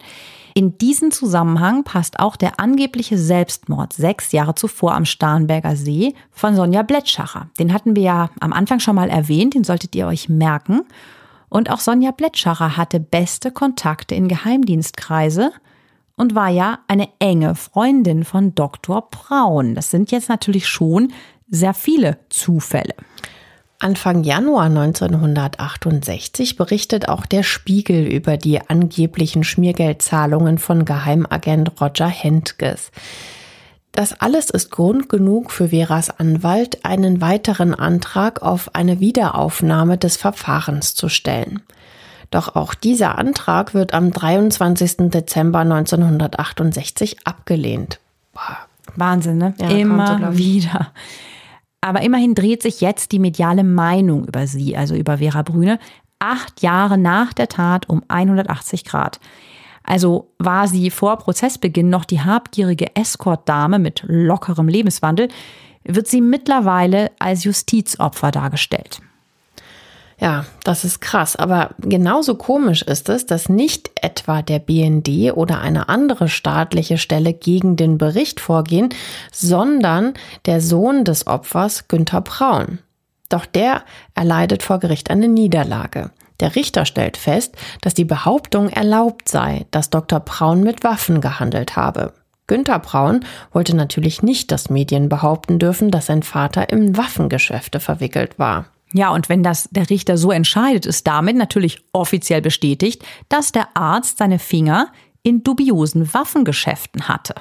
[0.59, 6.53] In diesen Zusammenhang passt auch der angebliche Selbstmord sechs Jahre zuvor am Starnberger See von
[6.53, 7.49] Sonja Blettschacher.
[7.57, 10.81] Den hatten wir ja am Anfang schon mal erwähnt, den solltet ihr euch merken.
[11.47, 15.53] Und auch Sonja Blettschacher hatte beste Kontakte in Geheimdienstkreise
[16.17, 19.07] und war ja eine enge Freundin von Dr.
[19.09, 19.75] Braun.
[19.75, 21.13] Das sind jetzt natürlich schon
[21.49, 22.95] sehr viele Zufälle.
[23.81, 32.91] Anfang Januar 1968 berichtet auch der Spiegel über die angeblichen Schmiergeldzahlungen von Geheimagent Roger Hentges.
[33.93, 40.17] Das alles ist Grund genug für Veras Anwalt, einen weiteren Antrag auf eine Wiederaufnahme des
[40.17, 41.61] Verfahrens zu stellen.
[42.31, 45.09] Doch auch dieser Antrag wird am 23.
[45.09, 47.99] Dezember 1968 abgelehnt.
[48.33, 48.57] Boah.
[48.95, 49.53] Wahnsinn, ne?
[49.59, 50.91] Ja, Immer so, wieder.
[51.81, 55.79] Aber immerhin dreht sich jetzt die mediale Meinung über sie, also über Vera Brüne,
[56.19, 59.19] acht Jahre nach der Tat um 180 Grad.
[59.83, 65.29] Also war sie vor Prozessbeginn noch die habgierige Escort-Dame mit lockerem Lebenswandel,
[65.83, 69.01] wird sie mittlerweile als Justizopfer dargestellt.
[70.19, 71.35] Ja, das ist krass.
[71.37, 77.33] Aber genauso komisch ist es, dass nicht etwa der BND oder eine andere staatliche Stelle
[77.33, 78.89] gegen den Bericht vorgehen,
[79.31, 80.13] sondern
[80.45, 82.79] der Sohn des Opfers, Günther Braun.
[83.29, 86.11] Doch der erleidet vor Gericht eine Niederlage.
[86.41, 90.19] Der Richter stellt fest, dass die Behauptung erlaubt sei, dass Dr.
[90.19, 92.13] Braun mit Waffen gehandelt habe.
[92.47, 98.39] Günther Braun wollte natürlich nicht, dass Medien behaupten dürfen, dass sein Vater in Waffengeschäfte verwickelt
[98.39, 98.65] war.
[98.93, 103.75] Ja, und wenn das der Richter so entscheidet, ist damit natürlich offiziell bestätigt, dass der
[103.75, 104.87] Arzt seine Finger
[105.21, 107.35] in dubiosen Waffengeschäften hatte.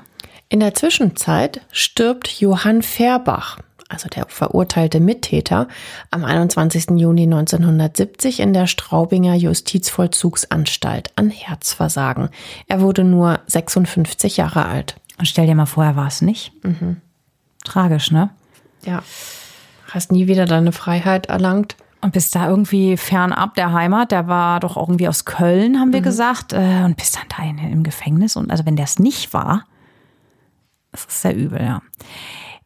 [0.51, 5.69] In der Zwischenzeit stirbt Johann Fairbach, also der verurteilte Mittäter,
[6.11, 6.91] am 21.
[6.97, 12.29] Juni 1970 in der Straubinger Justizvollzugsanstalt an Herzversagen.
[12.67, 14.97] Er wurde nur 56 Jahre alt.
[15.19, 16.53] Und stell dir mal vor, er war es nicht.
[16.65, 16.99] Mhm.
[17.65, 18.31] Tragisch, ne?
[18.85, 19.03] Ja.
[19.91, 21.77] Hast nie wieder deine Freiheit erlangt.
[22.01, 24.13] Und bist da irgendwie fernab der Heimat.
[24.13, 26.05] Der war doch irgendwie aus Köln, haben wir mhm.
[26.05, 26.53] gesagt.
[26.53, 28.37] Äh, und bist dann da im Gefängnis.
[28.37, 29.65] Und also wenn der es nicht war,
[30.93, 31.83] das ist sehr übel, ja.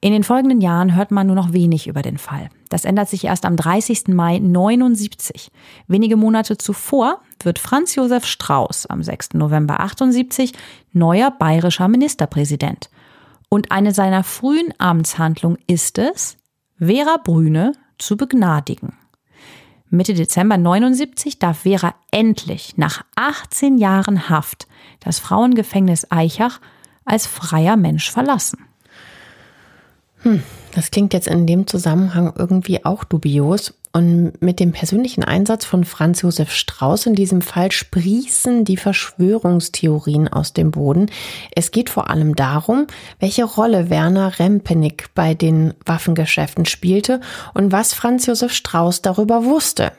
[0.04, 2.50] In den folgenden Jahren hört man nur noch wenig über den Fall.
[2.70, 4.08] Das ändert sich erst am 30.
[4.08, 5.48] Mai 79.
[5.86, 9.34] Wenige Monate zuvor wird Franz Josef Strauß am 6.
[9.34, 10.54] November 78
[10.92, 12.90] neuer bayerischer Ministerpräsident.
[13.48, 16.36] Und eine seiner frühen Amtshandlungen ist es,
[16.84, 18.94] Vera Brüne zu begnadigen.
[19.88, 24.66] Mitte Dezember 79 darf Vera endlich nach 18 Jahren Haft
[24.98, 26.60] das Frauengefängnis Eichach
[27.04, 28.64] als freier Mensch verlassen.
[30.22, 30.42] Hm,
[30.74, 33.74] das klingt jetzt in dem Zusammenhang irgendwie auch dubios.
[33.94, 40.28] Und mit dem persönlichen Einsatz von Franz Josef Strauß in diesem Fall sprießen die Verschwörungstheorien
[40.28, 41.10] aus dem Boden.
[41.54, 42.86] Es geht vor allem darum,
[43.20, 47.20] welche Rolle Werner Rempenig bei den Waffengeschäften spielte
[47.52, 49.92] und was Franz Josef Strauß darüber wusste.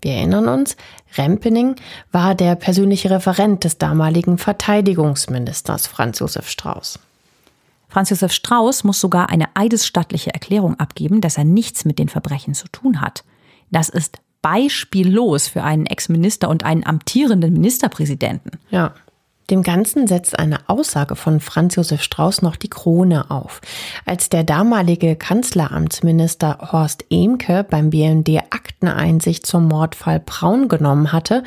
[0.00, 0.76] Wir erinnern uns,
[1.18, 1.76] Rempening
[2.12, 7.00] war der persönliche Referent des damaligen Verteidigungsministers Franz Josef Strauß.
[7.96, 12.52] Franz Josef Strauß muss sogar eine eidesstattliche Erklärung abgeben, dass er nichts mit den Verbrechen
[12.52, 13.24] zu tun hat.
[13.70, 18.58] Das ist beispiellos für einen Ex-Minister und einen amtierenden Ministerpräsidenten.
[18.68, 18.92] Ja.
[19.48, 23.62] Dem Ganzen setzt eine Aussage von Franz Josef Strauß noch die Krone auf.
[24.04, 31.44] Als der damalige Kanzleramtsminister Horst Ehmke beim BND Akteneinsicht zum Mordfall Braun genommen hatte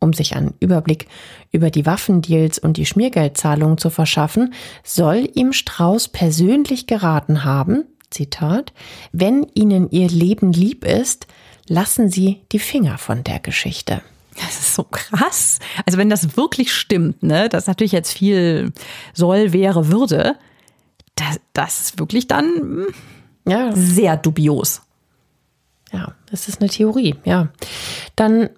[0.00, 1.06] um sich einen Überblick
[1.52, 8.72] über die Waffendeals und die Schmiergeldzahlungen zu verschaffen, soll ihm Strauß persönlich geraten haben, Zitat,
[9.12, 11.26] wenn Ihnen Ihr Leben lieb ist,
[11.68, 14.02] lassen Sie die Finger von der Geschichte.
[14.36, 15.58] Das ist so krass.
[15.86, 18.72] Also wenn das wirklich stimmt, ne, das ist natürlich jetzt viel
[19.12, 20.36] soll, wäre, würde,
[21.14, 22.86] das, das ist wirklich dann
[23.46, 23.70] ja.
[23.74, 24.82] sehr dubios.
[25.92, 27.48] Ja, das ist eine Theorie, ja.
[28.16, 28.50] Dann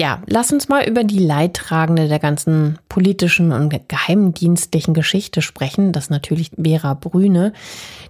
[0.00, 5.92] ja, lass uns mal über die Leidtragende der ganzen politischen und geheimdienstlichen Geschichte sprechen.
[5.92, 7.52] Das ist natürlich Vera Brüne.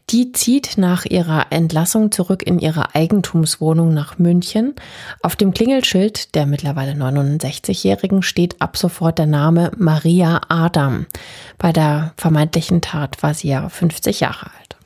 [0.09, 4.77] Die zieht nach ihrer Entlassung zurück in ihre Eigentumswohnung nach München.
[5.21, 11.07] Auf dem Klingelschild der mittlerweile 69-Jährigen steht ab sofort der Name Maria Adam.
[11.59, 14.77] Bei der vermeintlichen Tat war sie ja 50 Jahre alt.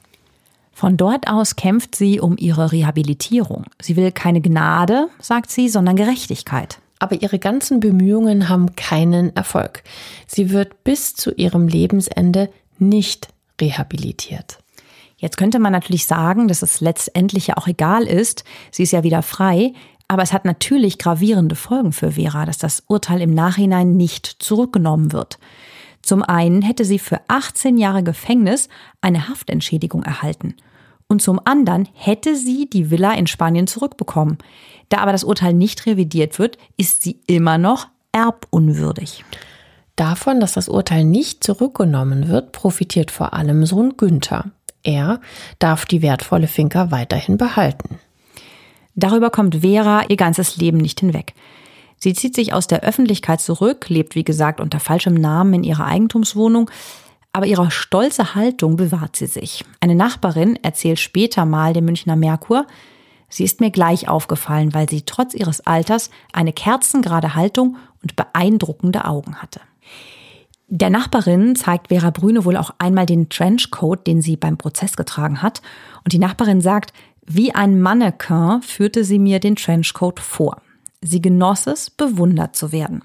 [0.73, 3.65] Von dort aus kämpft sie um ihre Rehabilitierung.
[3.79, 9.82] Sie will keine Gnade, sagt sie, sondern Gerechtigkeit aber ihre ganzen Bemühungen haben keinen Erfolg.
[10.26, 13.28] Sie wird bis zu ihrem Lebensende nicht
[13.61, 14.59] rehabilitiert.
[15.16, 18.45] Jetzt könnte man natürlich sagen, dass es letztendlich ja auch egal ist.
[18.70, 19.72] Sie ist ja wieder frei.
[20.07, 25.12] Aber es hat natürlich gravierende Folgen für Vera, dass das Urteil im Nachhinein nicht zurückgenommen
[25.12, 25.38] wird.
[26.03, 28.68] Zum einen hätte sie für 18 Jahre Gefängnis
[29.01, 30.57] eine Haftentschädigung erhalten.
[31.09, 34.38] Und zum anderen hätte sie die Villa in Spanien zurückbekommen.
[34.95, 39.24] Da aber das Urteil nicht revidiert wird, ist sie immer noch erbunwürdig.
[39.97, 44.53] Davon, dass das Urteil nicht zurückgenommen wird, profitiert vor allem Sohn Günther.
[44.84, 45.20] Er
[45.59, 47.99] darf die wertvolle Finca weiterhin behalten.
[48.95, 51.34] Darüber kommt Vera ihr ganzes Leben nicht hinweg.
[51.97, 55.86] Sie zieht sich aus der Öffentlichkeit zurück, lebt wie gesagt unter falschem Namen in ihrer
[55.86, 56.70] Eigentumswohnung,
[57.32, 59.64] aber ihre stolze Haltung bewahrt sie sich.
[59.80, 62.68] Eine Nachbarin erzählt später mal dem Münchner Merkur,
[63.35, 69.05] sie ist mir gleich aufgefallen, weil sie trotz ihres Alters eine kerzengerade Haltung und beeindruckende
[69.05, 69.61] Augen hatte.
[70.68, 75.43] Der Nachbarin zeigt Vera Brüne wohl auch einmal den Trenchcoat, den sie beim Prozess getragen
[75.43, 75.62] hat.
[76.05, 76.93] Und die Nachbarin sagt,
[77.26, 80.61] wie ein Mannequin führte sie mir den Trenchcoat vor.
[81.03, 83.03] Sie genoss es, bewundert zu werden.